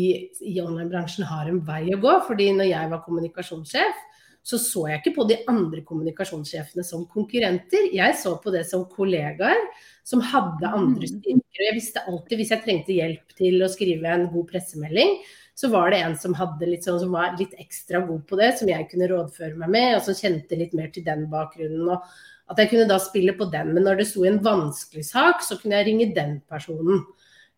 i 0.53 0.57
online-bransjen 0.61 1.25
har 1.29 1.49
en 1.49 1.63
vei 1.67 1.87
å 1.95 2.01
gå. 2.01 2.17
fordi 2.27 2.51
når 2.57 2.69
jeg 2.69 2.91
var 2.91 3.05
kommunikasjonssjef, 3.07 4.09
så 4.43 4.59
så 4.59 4.89
jeg 4.91 5.01
ikke 5.01 5.15
på 5.21 5.27
de 5.31 5.37
andre 5.51 5.85
kommunikasjonssjefene 5.87 6.83
som 6.85 7.05
konkurrenter. 7.07 7.93
Jeg 7.95 8.17
så 8.19 8.35
på 8.43 8.51
det 8.51 8.65
som 8.67 8.89
kollegaer 8.91 9.61
som 10.05 10.23
hadde 10.33 10.67
andre 10.67 11.07
styrker. 11.07 11.39
Og 11.39 11.63
Jeg 11.63 11.77
visste 11.79 12.03
alltid 12.11 12.41
hvis 12.41 12.51
jeg 12.51 12.65
trengte 12.65 12.97
hjelp 12.97 13.37
til 13.39 13.63
å 13.63 13.71
skrive 13.71 14.11
en 14.11 14.27
god 14.33 14.49
pressemelding, 14.51 15.15
så 15.55 15.71
var 15.71 15.93
det 15.93 16.01
en 16.03 16.17
som, 16.19 16.35
sånn, 16.35 17.01
som 17.05 17.15
var 17.15 17.37
litt 17.39 17.55
ekstra 17.61 18.01
god 18.09 18.25
på 18.27 18.39
det, 18.41 18.51
som 18.59 18.71
jeg 18.73 18.89
kunne 18.91 19.09
rådføre 19.13 19.59
meg 19.61 19.71
med, 19.71 19.89
og 19.97 20.05
som 20.07 20.17
kjente 20.19 20.59
litt 20.59 20.75
mer 20.75 20.91
til 20.91 21.07
den 21.07 21.29
bakgrunnen. 21.31 21.89
og 21.93 22.03
At 22.51 22.59
jeg 22.61 22.73
kunne 22.73 22.89
da 22.91 22.99
spille 23.01 23.35
på 23.39 23.49
den. 23.53 23.73
Men 23.77 23.87
når 23.87 24.01
det 24.01 24.09
sto 24.11 24.25
i 24.27 24.31
en 24.33 24.43
vanskelig 24.45 25.05
sak, 25.09 25.45
så 25.47 25.59
kunne 25.61 25.79
jeg 25.79 25.89
ringe 25.91 26.13
den 26.17 26.41
personen. 26.51 27.05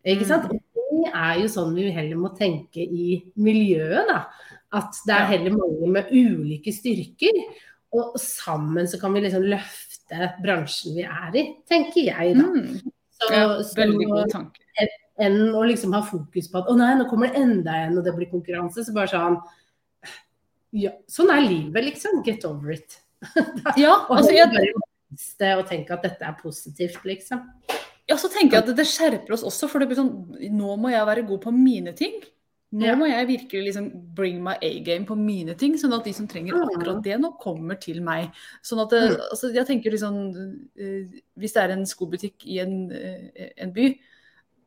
Ikke 0.05 0.27
sant? 0.29 0.49
Mm. 0.51 0.59
Og 0.59 1.05
det 1.05 1.13
er 1.17 1.39
jo 1.41 1.51
sånn 1.51 1.73
vi 1.75 1.89
heller 1.93 2.19
må 2.19 2.31
tenke 2.37 2.83
i 2.83 3.17
miljøet, 3.41 4.05
da. 4.11 4.19
At 4.75 4.99
det 5.07 5.15
er 5.15 5.31
heller 5.33 5.55
mange 5.55 5.89
med 5.91 6.11
ulike 6.13 6.73
styrker. 6.75 7.41
Og 7.95 8.19
sammen 8.19 8.87
så 8.91 8.99
kan 9.01 9.15
vi 9.15 9.23
liksom 9.25 9.47
løfte 9.47 10.29
bransjen 10.43 10.97
vi 10.97 11.05
er 11.07 11.39
i, 11.39 11.45
tenker 11.69 12.11
jeg 12.11 12.35
da. 12.37 12.45
Mm. 12.45 12.93
Så, 13.15 13.31
ja, 13.31 13.43
veldig 13.77 14.07
god 14.11 14.31
tanke. 14.33 14.61
Enn 15.23 15.53
å 15.55 15.61
liksom 15.63 15.93
ha 15.95 16.01
fokus 16.03 16.49
på 16.51 16.59
at 16.59 16.67
å 16.67 16.75
nei, 16.75 16.91
nå 16.99 17.05
kommer 17.07 17.31
det 17.31 17.39
enda 17.39 17.77
en, 17.85 17.95
og 18.01 18.03
det 18.03 18.13
blir 18.17 18.27
konkurranse. 18.33 18.83
Så 18.83 18.95
bare 18.95 19.13
sånn 19.13 19.39
ja, 20.75 20.91
Sånn 21.07 21.31
er 21.31 21.45
livet, 21.45 21.85
liksom. 21.85 22.19
Get 22.25 22.43
over 22.47 22.73
it. 22.75 22.97
ja, 23.77 24.05
altså 24.09 24.31
jeg 24.35 25.57
å 25.57 25.67
tenke 25.67 25.95
at 25.95 26.03
dette 26.03 26.27
er 26.27 26.35
positivt, 26.41 27.03
liksom. 27.07 27.43
Ja, 28.09 28.17
så 28.21 28.29
tenker 28.29 28.59
jeg 28.59 28.69
at 28.69 28.77
det, 28.77 28.85
skjerper 28.85 29.33
oss 29.33 29.43
også, 29.47 29.69
for 29.69 29.81
det 29.81 29.87
blir 29.89 29.97
sånn 29.97 30.11
Nå 30.53 30.75
må 30.77 30.91
jeg 30.93 31.07
være 31.07 31.23
god 31.25 31.41
på 31.47 31.53
mine 31.55 31.93
ting. 31.97 32.19
Nå 32.75 32.85
Ja. 32.85 32.95
må 32.99 33.07
jeg 33.07 33.27
virkelig 33.29 33.63
liksom 33.69 33.87
bring 34.13 34.43
my 34.43 34.57
A-game 34.61 35.05
på 35.07 35.15
mine 35.17 35.55
ting, 35.57 35.73
sånn 35.79 35.93
at 35.95 36.03
de 36.03 36.11
som 36.13 36.27
trenger 36.27 36.53
Mm. 36.53 36.67
akkurat 36.67 37.01
det 37.03 37.19
nå, 37.21 37.31
kommer 37.39 37.79
til 37.79 38.01
meg. 38.01 38.31
Sånn 38.61 38.81
at 38.83 38.89
det, 38.89 39.01
Mm. 39.11 39.21
altså, 39.31 39.53
jeg 39.53 39.65
tenker 39.65 39.91
liksom 39.91 40.15
Hvis 41.37 41.53
det 41.53 41.63
er 41.63 41.71
en 41.71 41.85
skobutikk 41.85 42.45
i 42.45 42.59
en, 42.59 42.91
eh, 42.91 43.49
en 43.57 43.71
by, 43.71 43.97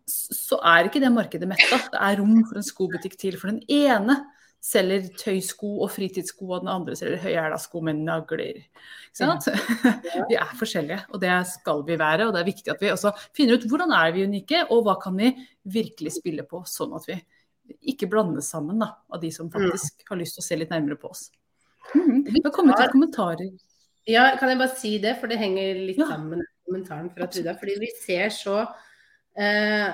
så 0.09 0.59
er 0.65 0.89
ikke 0.89 1.01
det 1.01 1.13
markedet 1.13 1.47
metta. 1.47 1.77
Det 1.93 2.01
er 2.01 2.17
rom 2.17 2.45
for 2.45 2.57
en 2.57 2.63
skobutikk 2.63 3.17
til. 3.19 3.37
For 3.37 3.49
den 3.51 3.63
ene 3.69 4.25
selger 4.69 5.07
tøysko 5.17 5.71
og 5.85 5.91
fritidssko, 5.95 6.49
og 6.51 6.65
den 6.65 6.71
andre 6.73 6.97
selger 6.99 7.23
høyhæla 7.23 7.59
med 7.87 8.03
nagler. 8.05 8.61
Ikke 8.61 9.17
sant? 9.17 9.49
Vi 10.31 10.37
er 10.37 10.53
forskjellige, 10.59 11.01
og 11.13 11.23
det 11.23 11.33
skal 11.49 11.83
vi 11.87 11.97
være. 11.99 12.27
Og 12.29 12.35
det 12.35 12.43
er 12.43 12.51
viktig 12.51 12.73
at 12.75 12.83
vi 12.83 12.93
også 12.93 13.13
finner 13.37 13.57
ut 13.57 13.67
hvordan 13.71 13.95
er 13.97 14.13
vi 14.13 14.27
unike, 14.29 14.67
og 14.71 14.85
hva 14.85 14.99
kan 15.01 15.17
vi 15.17 15.33
virkelig 15.65 16.19
spille 16.19 16.45
på, 16.49 16.63
sånn 16.69 16.93
at 16.99 17.09
vi 17.09 17.17
ikke 17.93 18.09
blandes 18.09 18.49
sammen 18.53 18.81
da, 18.81 18.93
av 19.13 19.21
de 19.21 19.31
som 19.33 19.51
faktisk 19.53 20.05
har 20.09 20.21
lyst 20.21 20.39
til 20.39 20.45
å 20.45 20.49
se 20.49 20.61
litt 20.61 20.71
nærmere 20.73 21.01
på 21.01 21.11
oss. 21.13 21.29
Mm. 21.95 22.25
Det 22.29 22.45
har 22.45 22.53
kommet 22.55 22.81
ut 22.81 22.93
kommentarer. 22.93 23.51
Ja, 24.09 24.31
kan 24.41 24.49
jeg 24.53 24.61
bare 24.61 24.77
si 24.77 24.95
det, 25.03 25.17
for 25.21 25.29
det 25.29 25.41
henger 25.41 25.81
litt 25.81 25.99
Ja. 26.01 26.07
sammen 26.09 26.41
med 26.41 26.47
kommentaren 26.65 27.11
fra 27.13 27.27
Truda. 27.29 27.55
Fordi 27.61 27.75
vi 27.81 27.91
ser 28.01 28.31
så 28.33 28.61
eh, 29.37 29.89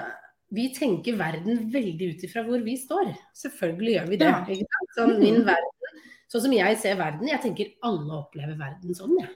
Vi 0.55 0.69
tenker 0.75 1.17
verden 1.19 1.69
veldig 1.73 2.11
ut 2.13 2.27
ifra 2.27 2.45
hvor 2.47 2.61
vi 2.65 2.77
står. 2.79 3.15
Selvfølgelig 3.39 3.95
gjør 3.97 4.11
vi 4.11 4.19
det. 4.21 4.33
Ja. 4.59 4.83
Sånn, 4.97 5.17
min 5.23 5.41
verden, 5.47 6.03
sånn 6.31 6.45
som 6.47 6.55
jeg 6.55 6.79
ser 6.83 6.99
verden, 7.01 7.31
jeg 7.31 7.43
tenker 7.43 7.73
alle 7.87 8.21
opplever 8.21 8.59
verden 8.61 8.97
sånn, 8.97 9.17
jeg. 9.23 9.33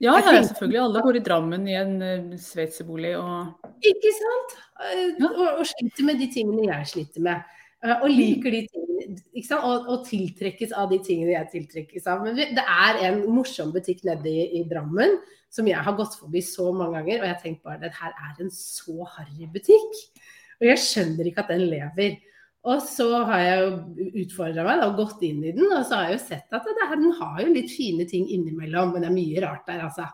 Ja, 0.00 0.14
ja, 0.16 0.32
ja, 0.38 0.44
selvfølgelig. 0.48 0.80
Alle 0.80 1.00
bor 1.04 1.16
i 1.16 1.20
Drammen 1.20 1.66
i 1.68 1.74
en 1.76 1.98
uh, 2.00 2.36
sveitserbolig 2.40 3.10
og 3.18 3.66
Ikke 3.84 4.12
sant? 4.16 4.54
Uh. 4.80 5.26
Og, 5.28 5.42
og 5.60 5.66
sliter 5.68 6.06
med 6.08 6.22
de 6.22 6.28
tingene 6.32 6.70
jeg 6.70 6.88
sliter 6.94 7.26
med. 7.26 7.50
Uh, 7.84 7.98
og 7.98 8.06
liker 8.08 8.56
de 8.56 8.62
tingene. 8.70 9.18
Ikke 9.34 9.50
sant? 9.50 9.66
Og, 9.68 9.90
og 9.92 10.06
tiltrekkes 10.08 10.72
av 10.72 10.88
de 10.94 11.02
tingene 11.04 11.34
jeg 11.34 11.50
tiltrekkes 11.52 12.08
av. 12.08 12.24
Men 12.24 12.40
det 12.40 12.64
er 12.64 13.02
en 13.10 13.20
morsom 13.28 13.74
butikk 13.76 14.00
nede 14.08 14.32
i, 14.32 14.46
i 14.62 14.64
Drammen 14.72 15.18
som 15.50 15.68
jeg 15.68 15.82
har 15.82 15.96
gått 15.98 16.16
forbi 16.20 16.42
så 16.46 16.70
mange 16.72 17.00
ganger. 17.00 17.20
Og 17.20 17.28
jeg 17.28 17.34
har 17.34 17.44
tenkt 17.44 17.62
bare 17.66 17.90
at 17.90 18.00
her 18.00 18.14
er 18.14 18.42
en 18.44 18.52
så 18.54 19.06
harry 19.16 19.48
butikk. 19.52 20.02
Og 20.60 20.68
jeg 20.68 20.82
skjønner 20.84 21.30
ikke 21.30 21.44
at 21.44 21.54
den 21.54 21.64
lever. 21.70 22.18
Og 22.68 22.82
så 22.84 23.08
har 23.24 23.40
jeg 23.40 23.60
jo 23.62 24.10
utfordra 24.20 24.66
meg 24.66 24.82
og 24.84 24.98
gått 24.98 25.22
inn 25.24 25.40
i 25.48 25.54
den, 25.56 25.64
og 25.72 25.80
så 25.88 25.96
har 25.96 26.10
jeg 26.10 26.18
jo 26.18 26.24
sett 26.26 26.56
at 26.58 26.66
det 26.68 26.90
her, 26.90 26.98
den 27.00 27.14
har 27.16 27.38
jo 27.40 27.54
litt 27.54 27.72
fine 27.72 28.04
ting 28.08 28.26
innimellom, 28.28 28.92
men 28.92 29.00
det 29.00 29.08
er 29.08 29.14
mye 29.14 29.44
rart 29.46 29.64
der, 29.70 29.80
altså. 29.86 30.10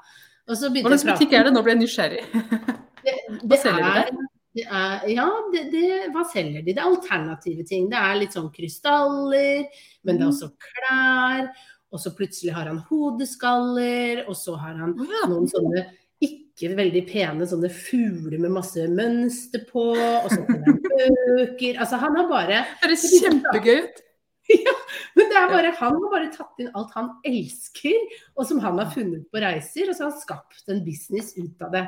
Og 0.46 0.54
så 0.54 0.70
Hva 0.70 0.92
slags 0.92 1.08
butikk 1.08 1.34
er 1.34 1.48
det? 1.48 1.52
Nå 1.56 1.62
ble 1.66 1.74
jeg 1.74 1.80
nysgjerrig. 1.80 2.22
det, 3.06 3.16
det 3.50 3.58
er, 3.66 4.12
det 4.54 4.66
er, 4.70 5.08
ja, 5.10 5.26
det, 5.52 5.64
det, 5.72 5.82
hva 6.14 6.22
selger 6.30 6.62
de? 6.62 6.70
Det 6.70 6.78
er 6.78 6.86
alternative 6.86 7.66
ting. 7.66 7.90
Det 7.90 7.98
er 7.98 8.20
litt 8.22 8.36
sånn 8.38 8.52
krystaller, 8.54 9.66
men 10.06 10.20
det 10.20 10.24
er 10.24 10.30
også 10.30 10.52
klær. 10.68 11.50
Og 11.96 12.02
så 12.02 12.12
plutselig 12.16 12.52
har 12.52 12.68
han 12.68 12.82
hodeskaller, 12.90 14.26
og 14.28 14.36
så 14.36 14.56
har 14.60 14.76
han 14.76 14.96
noen 14.96 15.48
sånne 15.48 15.86
ikke 16.24 16.72
veldig 16.76 17.02
pene 17.08 17.46
sånne 17.48 17.70
fugler 17.72 18.40
med 18.40 18.52
masse 18.54 18.84
mønster 18.92 19.64
på, 19.68 19.90
og 19.96 20.28
så 20.32 20.42
kommer 20.44 20.68
han 20.68 20.82
bøker. 20.84 21.78
Altså 21.80 22.00
han 22.00 22.18
har 22.20 22.28
bare 22.30 22.58
Det 22.60 22.82
høres 22.84 23.06
kjempegøy 23.14 23.80
ut. 23.84 24.02
men 25.16 25.26
det 25.26 25.38
er 25.40 25.48
bare, 25.50 25.72
han 25.74 25.96
har 25.98 26.12
bare 26.12 26.30
tatt 26.34 26.60
inn 26.62 26.70
alt 26.78 26.92
han 26.94 27.10
elsker, 27.26 28.18
og 28.36 28.46
som 28.46 28.60
han 28.62 28.78
har 28.78 28.92
funnet 28.94 29.24
på 29.32 29.42
reiser, 29.42 29.90
og 29.90 29.96
så 29.96 30.06
har 30.06 30.12
han 30.12 30.20
skapt 30.22 30.70
en 30.70 30.84
business 30.86 31.32
ut 31.38 31.64
av 31.66 31.72
det. 31.74 31.86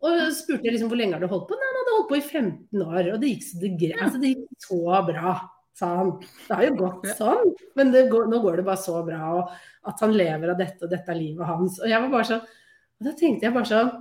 Og 0.00 0.30
spurte 0.32 0.64
jeg 0.64 0.78
liksom 0.78 0.88
hvor 0.88 0.96
lenge 0.96 1.18
har 1.18 1.22
du 1.22 1.28
holdt 1.28 1.48
på? 1.50 1.58
Nei, 1.58 1.68
han 1.68 1.80
hadde 1.82 1.96
holdt 1.98 2.10
på 2.10 2.18
i 2.18 2.24
15 2.24 2.84
år, 2.86 3.10
og 3.12 3.18
det 3.20 3.34
gikk 3.34 3.48
så 3.50 3.60
det, 3.60 3.90
altså, 3.98 4.20
det 4.22 4.32
gikk 4.32 4.64
så 4.64 4.80
bra, 5.10 5.34
sa 5.80 5.90
han. 5.98 6.12
Det 6.46 6.58
har 6.58 6.66
jo 6.68 6.76
gått 6.78 7.08
sånn, 7.18 7.50
men 7.78 7.92
det 7.94 8.06
går, 8.12 8.28
nå 8.30 8.40
går 8.44 8.60
det 8.60 8.66
bare 8.68 8.82
så 8.82 9.00
bra, 9.06 9.32
og 9.40 9.90
at 9.90 10.04
han 10.04 10.14
lever 10.16 10.52
av 10.52 10.60
dette, 10.60 10.84
og 10.84 10.92
dette 10.92 11.12
er 11.12 11.18
livet 11.18 11.48
hans. 11.48 11.80
Og 11.80 11.90
jeg 11.90 12.04
var 12.04 12.14
bare 12.14 12.28
sånn, 12.28 12.46
og 13.00 13.08
da 13.08 13.16
tenkte 13.16 13.48
jeg 13.48 13.56
bare 13.56 13.70
sånn 13.70 13.92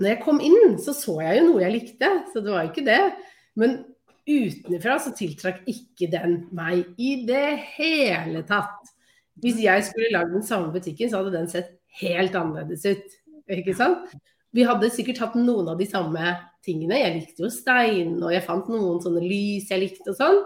Når 0.00 0.08
jeg 0.08 0.20
kom 0.24 0.38
inn, 0.40 0.78
så 0.80 0.94
så 0.96 1.18
jeg 1.20 1.40
jo 1.40 1.48
noe 1.50 1.60
jeg 1.60 1.74
likte, 1.74 2.08
så 2.32 2.40
det 2.40 2.54
var 2.54 2.64
jo 2.64 2.70
ikke 2.72 2.86
det. 2.86 3.00
Men 3.60 3.82
utenfra 4.30 4.96
så 5.02 5.12
tiltrakk 5.16 5.60
ikke 5.68 6.08
den 6.12 6.38
meg 6.56 6.86
i 6.96 7.18
det 7.28 7.58
hele 7.76 8.40
tatt. 8.48 8.94
Hvis 9.40 9.60
jeg 9.60 9.84
skulle 9.84 10.12
lagd 10.14 10.32
den 10.32 10.46
samme 10.46 10.72
butikken, 10.72 11.10
så 11.10 11.20
hadde 11.20 11.34
den 11.34 11.50
sett 11.52 11.74
helt 12.00 12.36
annerledes 12.36 12.86
ut. 12.88 13.18
Ikke 13.50 13.76
sant? 13.76 14.12
Vi 14.56 14.64
hadde 14.66 14.90
sikkert 14.92 15.20
hatt 15.22 15.36
noen 15.38 15.68
av 15.70 15.78
de 15.78 15.86
samme 15.88 16.32
tingene. 16.66 16.98
Jeg 16.98 17.16
likte 17.18 17.44
jo 17.44 17.52
stein, 17.52 18.16
og 18.18 18.32
jeg 18.34 18.44
fant 18.46 18.68
noen 18.72 19.00
sånne 19.02 19.22
lys 19.24 19.70
jeg 19.70 19.84
likte 19.84 20.12
og 20.12 20.18
sånn. 20.18 20.40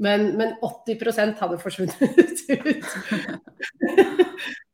Men, 0.00 0.30
men 0.40 0.54
80% 0.64 1.36
hadde 1.42 1.58
forsvunnet 1.60 1.96
ut. 2.02 2.38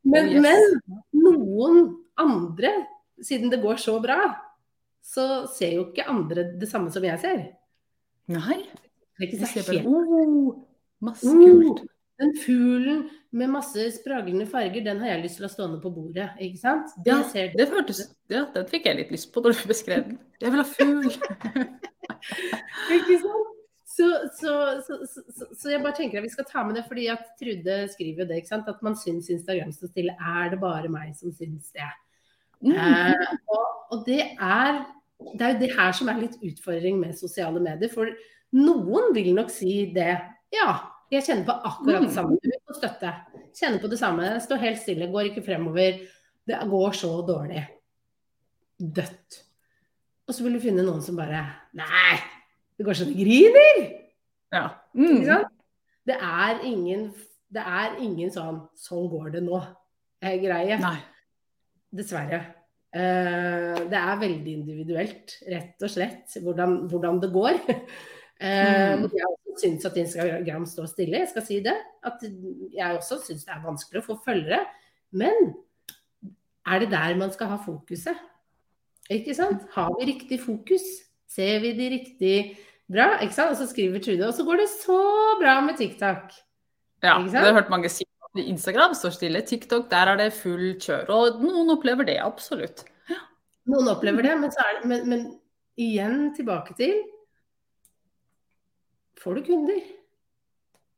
men, 0.06 0.28
Oh, 0.36 0.42
men 0.44 0.60
noen 1.18 1.80
andre, 2.22 2.70
siden 3.26 3.50
det 3.50 3.58
går 3.64 3.80
så 3.82 3.96
bra, 4.02 4.20
så 5.02 5.46
ser 5.50 5.74
jo 5.78 5.88
ikke 5.88 6.06
andre 6.10 6.46
det 6.60 6.68
samme 6.70 6.92
som 6.94 7.04
jeg 7.06 7.18
ser. 7.22 7.42
Nei. 8.30 8.60
Det 9.16 9.26
er 9.26 9.32
ikke 9.32 9.62
så 9.66 9.76
oh, 9.88 10.54
Masse 11.04 11.26
kult. 11.26 11.82
kult. 11.82 11.84
Den 12.16 12.32
fuglen 12.40 13.02
med 13.36 13.50
masse 13.52 13.82
spraglende 13.92 14.46
farger, 14.48 14.80
den 14.84 15.02
har 15.02 15.10
jeg 15.10 15.24
lyst 15.26 15.36
til 15.36 15.44
å 15.44 15.48
ha 15.50 15.52
stående 15.52 15.80
på 15.82 15.90
bordet. 15.92 16.30
ikke 16.40 16.60
sant? 16.62 16.94
Det 17.04 17.12
Ja, 17.12 17.18
ser 17.28 17.50
det 17.52 17.66
hørtes 17.68 18.00
Ja, 18.32 18.46
den 18.54 18.64
fikk 18.70 18.86
jeg 18.88 18.96
litt 19.02 19.12
lyst 19.12 19.28
på 19.34 19.42
når 19.44 19.58
du 19.58 19.66
beskrev 19.68 20.06
den. 20.06 20.18
Jeg 20.40 20.54
vil 20.54 20.62
ha 20.62 20.68
fugl. 20.70 21.10
Ikke 22.96 23.18
sant? 23.20 23.45
Så, 23.96 24.06
så, 24.36 24.52
så, 24.84 25.46
så, 25.56 25.70
jeg 25.72 25.80
bare 25.80 25.96
tenker 25.96 26.18
at 26.20 26.26
vi 26.26 26.32
skal 26.32 26.44
ta 26.48 26.64
med 26.66 26.76
det, 26.76 26.82
fordi 26.88 27.06
at 27.08 27.30
Trude 27.40 27.76
skriver 27.94 28.24
jo 28.24 28.28
det, 28.28 28.42
ikke 28.42 28.50
sant? 28.50 28.68
at 28.68 28.82
man 28.84 28.96
syns 28.98 29.30
Instagram 29.32 29.70
står 29.72 29.88
stille. 29.92 30.16
Er 30.20 30.50
det 30.52 30.58
bare 30.60 30.90
meg 30.92 31.14
som 31.16 31.32
syns 31.32 31.70
det? 31.72 31.86
Mm. 32.60 32.74
Eh, 32.74 33.32
og, 33.52 33.64
og 33.94 34.04
det 34.08 34.20
er 34.36 34.82
det 35.36 35.46
er 35.46 35.54
jo 35.54 35.60
det 35.62 35.70
her 35.72 35.94
som 35.96 36.10
er 36.12 36.18
litt 36.20 36.36
utfordring 36.44 36.98
med 37.00 37.16
sosiale 37.16 37.60
medier. 37.62 37.88
For 37.88 38.10
noen 38.56 39.14
vil 39.16 39.30
nok 39.36 39.48
si 39.52 39.86
det. 39.94 40.12
Ja, 40.52 40.74
jeg 41.12 41.24
kjenner 41.24 41.46
på 41.48 41.56
akkurat 41.70 42.02
det 42.04 42.10
Mm. 42.10 42.14
samme. 42.14 42.36
Du 42.42 42.50
får 42.68 42.78
støtte. 42.82 43.12
Kjenner 43.56 43.80
på 43.80 43.88
det 43.88 43.98
samme. 43.98 44.28
Står 44.44 44.60
helt 44.60 44.82
stille, 44.82 45.08
går 45.08 45.30
ikke 45.30 45.44
fremover. 45.46 46.02
Det 46.46 46.60
går 46.68 46.92
så 46.92 47.12
dårlig. 47.26 47.64
Dødt. 48.78 49.42
Og 50.28 50.34
så 50.34 50.44
vil 50.44 50.58
du 50.58 50.60
finne 50.60 50.84
noen 50.84 51.00
som 51.02 51.16
bare 51.16 51.46
Nei, 51.78 52.18
det 52.76 52.84
går 52.86 52.98
så 52.98 53.04
det 53.08 53.16
griner! 53.18 53.80
Ja. 54.52 54.68
Ikke 54.94 55.24
Mm. 55.36 55.44
Det 56.06 56.16
er 56.22 56.60
ingen 56.64 57.08
Det 57.52 57.62
er 57.62 57.96
ingen 58.00 58.30
sånn 58.30 58.60
Sånn 58.78 59.08
går 59.10 59.30
det 59.34 59.42
nå. 59.42 59.58
eh. 60.22 60.78
Dessverre. 61.96 62.40
Eh, 62.96 63.80
det 63.90 63.98
er 63.98 64.16
veldig 64.20 64.52
individuelt, 64.60 65.34
rett 65.50 65.82
og 65.82 65.90
slett, 65.92 66.36
hvordan, 66.42 66.88
hvordan 66.90 67.20
det 67.22 67.32
går. 67.32 67.58
Eh, 68.36 68.96
Mm. 69.00 69.08
Jeg 69.16 69.56
syns 69.62 69.84
at 69.88 69.96
Instagram 69.96 70.66
står 70.68 70.86
stille, 70.90 71.18
jeg 71.22 71.28
skal 71.30 71.42
si 71.46 71.60
det. 71.64 71.72
At 72.04 72.20
jeg 72.20 72.96
også 72.98 73.16
syns 73.24 73.46
det 73.46 73.54
er 73.54 73.62
vanskelig 73.64 74.02
å 74.02 74.04
få 74.10 74.16
følgere. 74.26 74.58
Men 75.16 75.54
er 76.68 76.78
det 76.82 76.90
der 76.92 77.16
man 77.16 77.32
skal 77.32 77.46
ha 77.54 77.56
fokuset? 77.56 78.18
Ikke 79.08 79.32
sant? 79.34 79.64
Har 79.72 79.88
vi 79.96 80.10
riktig 80.12 80.40
fokus? 80.44 80.84
Ser 81.30 81.60
vi 81.64 81.72
de 81.76 81.92
riktig 81.92 82.34
bra? 82.90 83.16
Ikke 83.24 83.34
sant? 83.36 83.54
Og 83.54 83.60
så 83.60 83.68
skriver 83.70 84.02
Trude, 84.02 84.26
og 84.28 84.34
så 84.36 84.46
går 84.46 84.62
det 84.62 84.68
så 84.72 84.98
bra 85.40 85.58
med 85.64 85.78
TikTok. 85.80 86.36
Ja, 87.04 87.18
det 87.22 87.42
har 87.42 87.56
hørt 87.56 87.72
mange 87.72 87.90
si. 87.92 88.06
Instagram 88.36 88.92
står 88.94 89.14
stille. 89.16 89.40
TikTok, 89.48 89.88
der 89.90 90.12
er 90.12 90.18
det 90.20 90.32
full 90.36 90.74
kjør. 90.76 91.08
Og 91.14 91.40
noen 91.40 91.72
opplever 91.72 92.04
det, 92.08 92.18
absolutt. 92.20 92.84
Noen 93.66 93.88
opplever 93.90 94.22
det, 94.22 94.34
men, 94.38 94.52
så 94.52 94.64
det, 94.76 94.88
men, 94.90 95.06
men 95.10 95.22
igjen 95.80 96.30
tilbake 96.36 96.76
til 96.78 97.00
Får 99.16 99.38
du 99.38 99.46
kunder? 99.46 99.78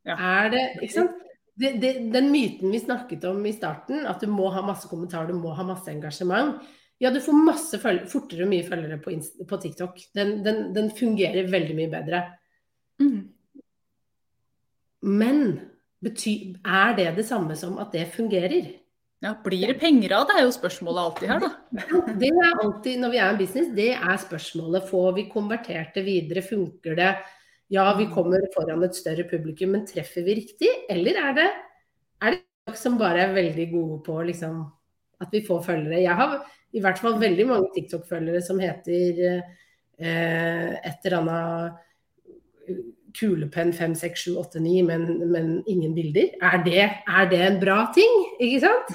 Ja. 0.04 0.16
Er 0.18 0.50
det 0.52 0.64
Ikke 0.82 0.94
sant? 0.96 1.24
Det, 1.58 1.72
det, 1.82 1.92
den 2.14 2.28
myten 2.30 2.70
vi 2.70 2.78
snakket 2.78 3.24
om 3.26 3.40
i 3.48 3.54
starten, 3.54 4.04
at 4.06 4.20
du 4.22 4.28
må 4.30 4.46
ha 4.54 4.60
masse 4.62 4.86
kommentarer, 4.90 5.32
du 5.32 5.40
må 5.40 5.54
ha 5.58 5.64
masse 5.66 5.90
engasjement. 5.90 6.60
Ja, 6.98 7.12
du 7.14 7.20
får 7.22 7.36
masse 7.46 7.78
følge, 7.78 8.08
fortere 8.10 8.46
mye 8.50 8.66
følgere 8.66 8.98
på, 9.02 9.14
på 9.46 9.58
TikTok. 9.62 10.00
Den, 10.18 10.40
den, 10.46 10.64
den 10.74 10.90
fungerer 10.94 11.46
veldig 11.50 11.76
mye 11.78 11.92
bedre. 11.92 12.24
Mm. 12.98 13.20
Men 15.06 15.44
bety, 16.02 16.34
er 16.66 16.96
det 16.98 17.12
det 17.20 17.26
samme 17.28 17.54
som 17.58 17.78
at 17.78 17.94
det 17.94 18.08
fungerer? 18.16 18.72
Ja, 19.22 19.32
blir 19.42 19.66
det 19.66 19.80
penger 19.80 20.14
av 20.14 20.28
det, 20.28 20.36
er 20.38 20.44
jo 20.46 20.54
spørsmålet 20.54 21.04
alltid 21.04 21.30
her, 21.32 21.42
da. 21.42 22.10
Det 22.20 22.28
er 22.30 22.60
alltid, 22.62 23.00
når 23.02 23.14
vi 23.14 23.18
er 23.18 23.32
en 23.32 23.40
business, 23.40 23.72
det 23.74 23.88
er 23.96 24.20
spørsmålet. 24.22 24.86
Får 24.90 25.08
vi 25.16 25.24
konvertert 25.30 25.96
det 25.98 26.04
videre? 26.06 26.44
Funker 26.46 26.98
det? 26.98 27.08
Ja, 27.74 27.88
vi 27.98 28.06
kommer 28.10 28.46
foran 28.54 28.86
et 28.86 28.96
større 28.96 29.26
publikum, 29.28 29.74
men 29.74 29.86
treffer 29.86 30.26
vi 30.26 30.38
riktig? 30.38 30.70
Eller 30.90 31.18
er 31.22 31.34
det, 31.38 31.48
er 32.22 32.36
det 32.36 32.44
folk 32.68 32.78
som 32.78 32.98
bare 33.00 33.26
er 33.26 33.34
veldig 33.34 33.66
gode 33.72 33.98
på 34.06 34.22
liksom, 34.30 34.62
at 35.22 35.34
vi 35.34 35.42
får 35.46 35.66
følgere? 35.66 35.98
Jeg 36.04 36.14
har 36.22 36.38
i 36.76 36.82
hvert 36.84 37.00
fall 37.00 37.16
veldig 37.20 37.46
mange 37.48 37.72
TikTok-følgere 37.74 38.42
som 38.44 38.60
heter 38.60 39.20
eh, 39.28 40.72
et 40.76 41.06
eller 41.08 41.18
annet 41.22 41.84
kulepenn 43.18 43.72
5, 43.72 43.94
6, 43.98 44.24
7, 44.28 44.36
8, 44.38 44.60
9, 44.62 44.82
men, 44.86 45.06
men 45.32 45.50
ingen 45.66 45.94
bilder. 45.96 46.30
Er 46.44 46.62
det, 46.64 46.84
er 47.08 47.28
det, 47.30 47.40
en 47.46 47.60
bra 47.60 47.80
ting? 47.96 48.14
Ikke 48.38 48.60
sant? 48.66 48.92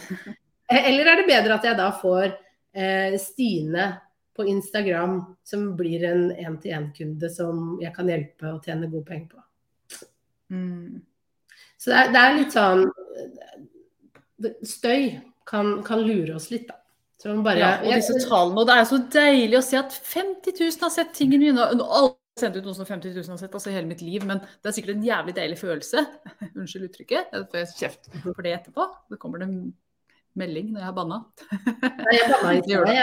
Eller 0.73 1.09
er 1.09 1.21
det 1.21 1.29
bedre 1.29 1.57
at 1.57 1.65
jeg 1.67 1.77
da 1.77 1.89
får 1.99 2.27
eh, 2.29 3.17
Stine 3.21 3.89
på 4.33 4.45
Instagram 4.49 5.19
som 5.45 5.65
blir 5.77 6.05
en 6.09 6.29
én-til-én-kunde 6.31 7.29
som 7.29 7.75
jeg 7.81 7.93
kan 7.95 8.09
hjelpe 8.09 8.53
å 8.53 8.61
tjene 8.63 8.89
gode 8.89 9.05
penger 9.09 9.33
på? 9.33 9.43
Mm. 10.53 11.01
Så 11.77 11.91
det 11.91 11.99
er, 11.99 12.13
det 12.13 12.21
er, 12.21 12.37
litt 12.39 12.55
sånn 12.55 12.83
Støy 14.67 15.03
kan, 15.47 15.77
kan 15.85 16.01
lure 16.03 16.35
oss 16.37 16.49
litt, 16.51 16.65
da. 16.67 16.79
Bare, 17.23 17.59
ja, 17.59 17.69
og 17.79 17.93
disse 17.95 18.17
tallene, 18.27 18.59
og 18.59 18.67
Det 18.67 18.75
er 18.75 18.89
så 18.89 18.99
deilig 19.13 19.57
å 19.59 19.63
se 19.63 19.79
at 19.79 19.93
50 19.95 20.57
000 20.59 20.83
har 20.83 20.91
sett 20.91 21.13
tingene 21.15 21.53
mine. 21.53 21.67
Alle 21.85 22.15
sendt 22.39 22.57
ut 22.57 22.65
noe 22.65 22.75
som 22.75 22.87
50 22.87 23.13
000 23.13 23.29
har 23.35 23.39
sett 23.39 23.53
altså 23.53 23.71
hele 23.73 23.87
mitt 23.89 24.01
liv, 24.01 24.25
men 24.25 24.41
det 24.41 24.69
er 24.69 24.75
sikkert 24.75 24.95
en 24.95 25.05
jævlig 25.05 25.35
deilig 25.37 25.59
følelse. 25.59 26.03
Unnskyld 26.57 26.89
uttrykket, 26.89 27.31
jeg 27.31 27.47
får 27.53 27.73
kjeft 27.77 28.11
for 28.25 28.43
det 28.45 28.55
etterpå. 28.57 28.87
Det 29.13 29.19
kommer 29.21 29.43
det 29.43 29.51
melding 30.39 30.71
når 30.73 30.81
jeg 30.81 30.89
har 30.89 30.97
banna. 30.97 31.21
Nei, 31.53 32.17
jeg 32.17 32.31
banna 32.33 32.55
ikke. 32.59 32.81
det. 32.89 32.97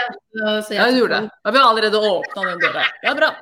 Ja, 0.75 0.89
du 0.91 0.99
gjorde 0.99 1.23
det. 1.23 1.31
Ja, 1.31 1.55
vi 1.55 1.63
har 1.63 1.71
allerede 1.71 2.03
åpna 2.11 2.45
den 2.49 2.63
døra. 2.65 2.85
Ja, 3.05 3.15
bra. 3.17 3.33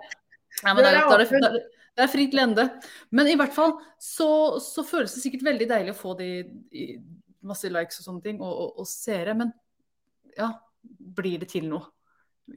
Ja, 0.62 0.74
men 0.74 0.84
det 0.84 0.94
er, 0.94 1.24
det, 1.24 1.40
er, 1.40 1.60
det 1.98 2.06
er 2.06 2.12
fritt 2.12 2.36
lende. 2.38 2.68
Men 3.16 3.30
i 3.32 3.38
hvert 3.40 3.56
fall 3.56 3.80
så, 3.98 4.30
så, 4.62 4.86
føles 4.86 5.16
det 5.16 5.24
sikkert 5.24 5.48
veldig 5.48 5.70
deilig 5.72 5.96
å 5.96 6.00
få 6.00 6.16
de 6.20 6.30
masse 7.50 7.70
likes 7.72 8.02
og 8.02 8.10
sånne 8.10 8.26
ting, 8.26 8.42
og, 8.44 8.52
og, 8.52 8.84
og 8.84 8.90
seere. 8.90 9.34
Men 9.40 9.54
ja, 10.38 10.52
blir 10.90 11.40
det 11.42 11.50
til 11.52 11.68
noe. 11.70 11.92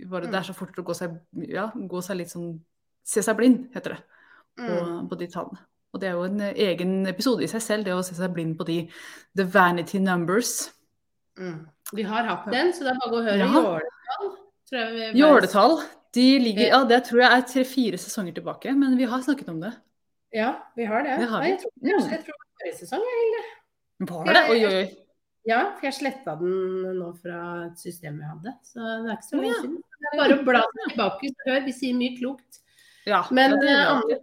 Bare, 0.09 0.29
det 0.31 0.39
er 0.39 0.47
så 0.49 0.55
fort 0.57 0.79
å 0.81 0.85
gå 0.87 0.95
seg, 0.97 1.19
ja, 1.49 1.67
gå 1.75 2.01
seg 2.05 2.23
litt 2.23 2.33
sånn 2.33 2.55
Se 3.03 3.19
seg 3.19 3.35
blind, 3.35 3.65
heter 3.75 3.97
det, 3.97 4.03
på, 4.55 4.67
mm. 4.71 4.99
på, 5.11 5.17
de 5.19 5.27
tallene. 5.27 5.59
Og 5.91 5.99
det 5.99 6.07
er 6.07 6.13
jo 6.15 6.27
en 6.29 6.43
egen 6.47 6.93
episode 7.11 7.43
i 7.43 7.49
seg 7.51 7.65
selv, 7.65 7.89
det 7.89 7.97
å 7.97 8.05
se 8.07 8.15
seg 8.15 8.31
blind 8.31 8.55
på 8.61 8.67
de 8.69 8.77
the 9.35 9.43
vanity 9.43 9.99
numbers. 9.99 10.69
Mm. 11.35 11.65
Vi 11.99 12.05
har 12.07 12.29
hatt 12.29 12.47
den, 12.55 12.71
så 12.71 12.87
det 12.87 12.93
er 12.93 13.01
bare 13.03 13.19
å 13.19 13.25
høre 13.27 13.41
ja. 13.41 13.49
jåletall. 13.57 14.31
Jåletall. 15.19 15.77
De 16.15 16.29
ligger, 16.45 16.69
ja, 16.69 16.81
det 16.87 17.01
tror 17.09 17.25
jeg 17.25 17.41
er 17.41 17.45
tre-fire 17.51 17.99
sesonger 17.99 18.39
tilbake, 18.39 18.71
men 18.79 18.95
vi 19.01 19.11
har 19.11 19.27
snakket 19.27 19.51
om 19.51 19.59
det. 19.65 19.73
Ja, 20.33 20.55
vi 20.77 20.87
har 20.89 21.03
det. 21.03 21.19
Det 21.25 21.29
har 21.29 21.43
vi. 21.43 21.51
jeg 21.51 21.61
tror, 21.65 21.79
jeg 21.83 22.23
tror 22.23 22.37
det 22.37 22.39
var 22.39 22.51
forrige 22.63 22.79
sesong, 22.79 23.07
Hilde. 23.19 23.45
Var 24.13 24.31
det? 24.31 24.43
Oi, 24.53 24.61
oi, 24.63 24.75
oi. 24.79 24.91
Ja, 25.49 25.63
for 25.75 25.89
jeg 25.89 25.97
sletta 25.97 26.37
den 26.39 26.99
nå 27.01 27.09
fra 27.19 27.39
et 27.67 27.81
system 27.83 28.21
jeg 28.23 28.31
hadde. 28.31 28.53
Så 28.67 28.83
det 28.83 29.09
er 29.11 29.17
ikke 29.17 29.29
så 29.29 29.41
mye 29.41 29.55
siden. 29.59 29.79
Det 30.03 30.11
er 30.11 30.21
bare 30.21 30.37
å 30.37 30.45
bla 30.47 30.61
tilbake. 30.85 31.33
før, 31.43 31.65
vi 31.67 31.75
sier 31.75 31.97
mye 31.99 32.19
klokt. 32.19 32.61
Ja, 33.09 33.25
Men 33.35 33.57
ja, 33.67 33.81
Anne, 33.97 34.19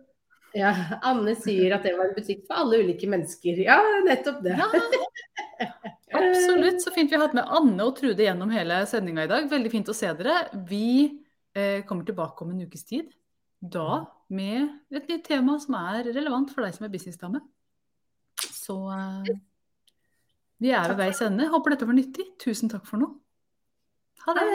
ja, 0.56 0.72
Anne, 1.04 1.36
sier 1.36 1.76
at 1.76 1.84
det 1.84 1.94
var 1.98 2.08
en 2.08 2.16
butikk 2.16 2.46
for 2.48 2.62
alle 2.64 2.80
ulike 2.86 3.10
mennesker. 3.12 3.60
Ja, 3.66 3.80
nettopp 4.08 4.40
det. 4.46 4.56
Ja, 4.56 4.70
absolutt. 6.22 6.80
Så 6.86 6.94
fint 6.96 7.12
vi 7.12 7.20
har 7.20 7.26
hatt 7.28 7.36
med 7.38 7.52
Anne 7.60 7.90
og 7.90 7.98
Trude 8.00 8.24
gjennom 8.24 8.54
hele 8.56 8.80
sendinga 8.90 9.28
i 9.28 9.32
dag. 9.32 9.50
Veldig 9.52 9.74
fint 9.74 9.92
å 9.92 9.98
se 9.98 10.14
dere. 10.22 10.46
Vi 10.72 10.88
eh, 11.52 11.84
kommer 11.90 12.08
tilbake 12.08 12.46
om 12.46 12.56
en 12.56 12.64
ukes 12.64 12.88
tid. 12.88 13.12
Da 13.60 14.06
med 14.32 14.70
et 14.96 15.10
nytt 15.10 15.26
tema 15.28 15.58
som 15.60 15.76
er 15.82 16.08
relevant 16.14 16.52
for 16.54 16.64
deg 16.64 16.76
som 16.76 16.88
er 16.88 16.94
businessdame. 16.94 17.44
Så 18.40 18.78
eh, 18.96 19.36
vi 20.60 20.76
er 20.76 20.92
ved 20.92 21.00
veis 21.00 21.22
ende. 21.24 21.48
Håper 21.52 21.76
dette 21.76 21.88
var 21.88 21.96
nyttig. 21.98 22.28
Tusen 22.42 22.72
takk 22.72 22.86
for 22.88 23.02
nå. 23.02 23.10
Ha 24.26 24.36
det. 24.36 24.46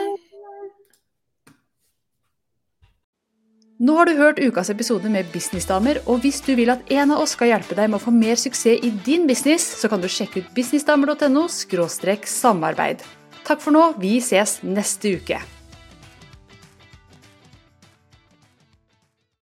Nå 3.85 3.95
har 3.97 4.07
du 4.07 4.13
hørt 4.15 4.37
ukas 4.39 4.69
episode 4.71 5.09
med 5.11 5.27
Businessdamer, 5.33 5.97
og 6.07 6.21
hvis 6.23 6.39
du 6.45 6.53
vil 6.55 6.71
at 6.71 6.85
en 6.95 7.11
av 7.11 7.25
oss 7.25 7.33
skal 7.35 7.51
hjelpe 7.51 7.75
deg 7.75 7.89
med 7.89 7.99
å 7.99 8.05
få 8.05 8.13
mer 8.15 8.39
suksess 8.39 8.85
i 8.87 8.93
din 9.03 9.27
business, 9.27 9.65
så 9.81 9.91
kan 9.91 9.99
du 9.99 10.07
sjekke 10.07 10.45
ut 10.45 10.53
businessdamer.no 10.55 11.49
samarbeid. 11.51 13.03
Takk 13.43 13.59
for 13.59 13.75
nå, 13.75 13.89
vi 13.99 14.21
ses 14.23 14.61
neste 14.63 15.17
uke. 15.19 15.54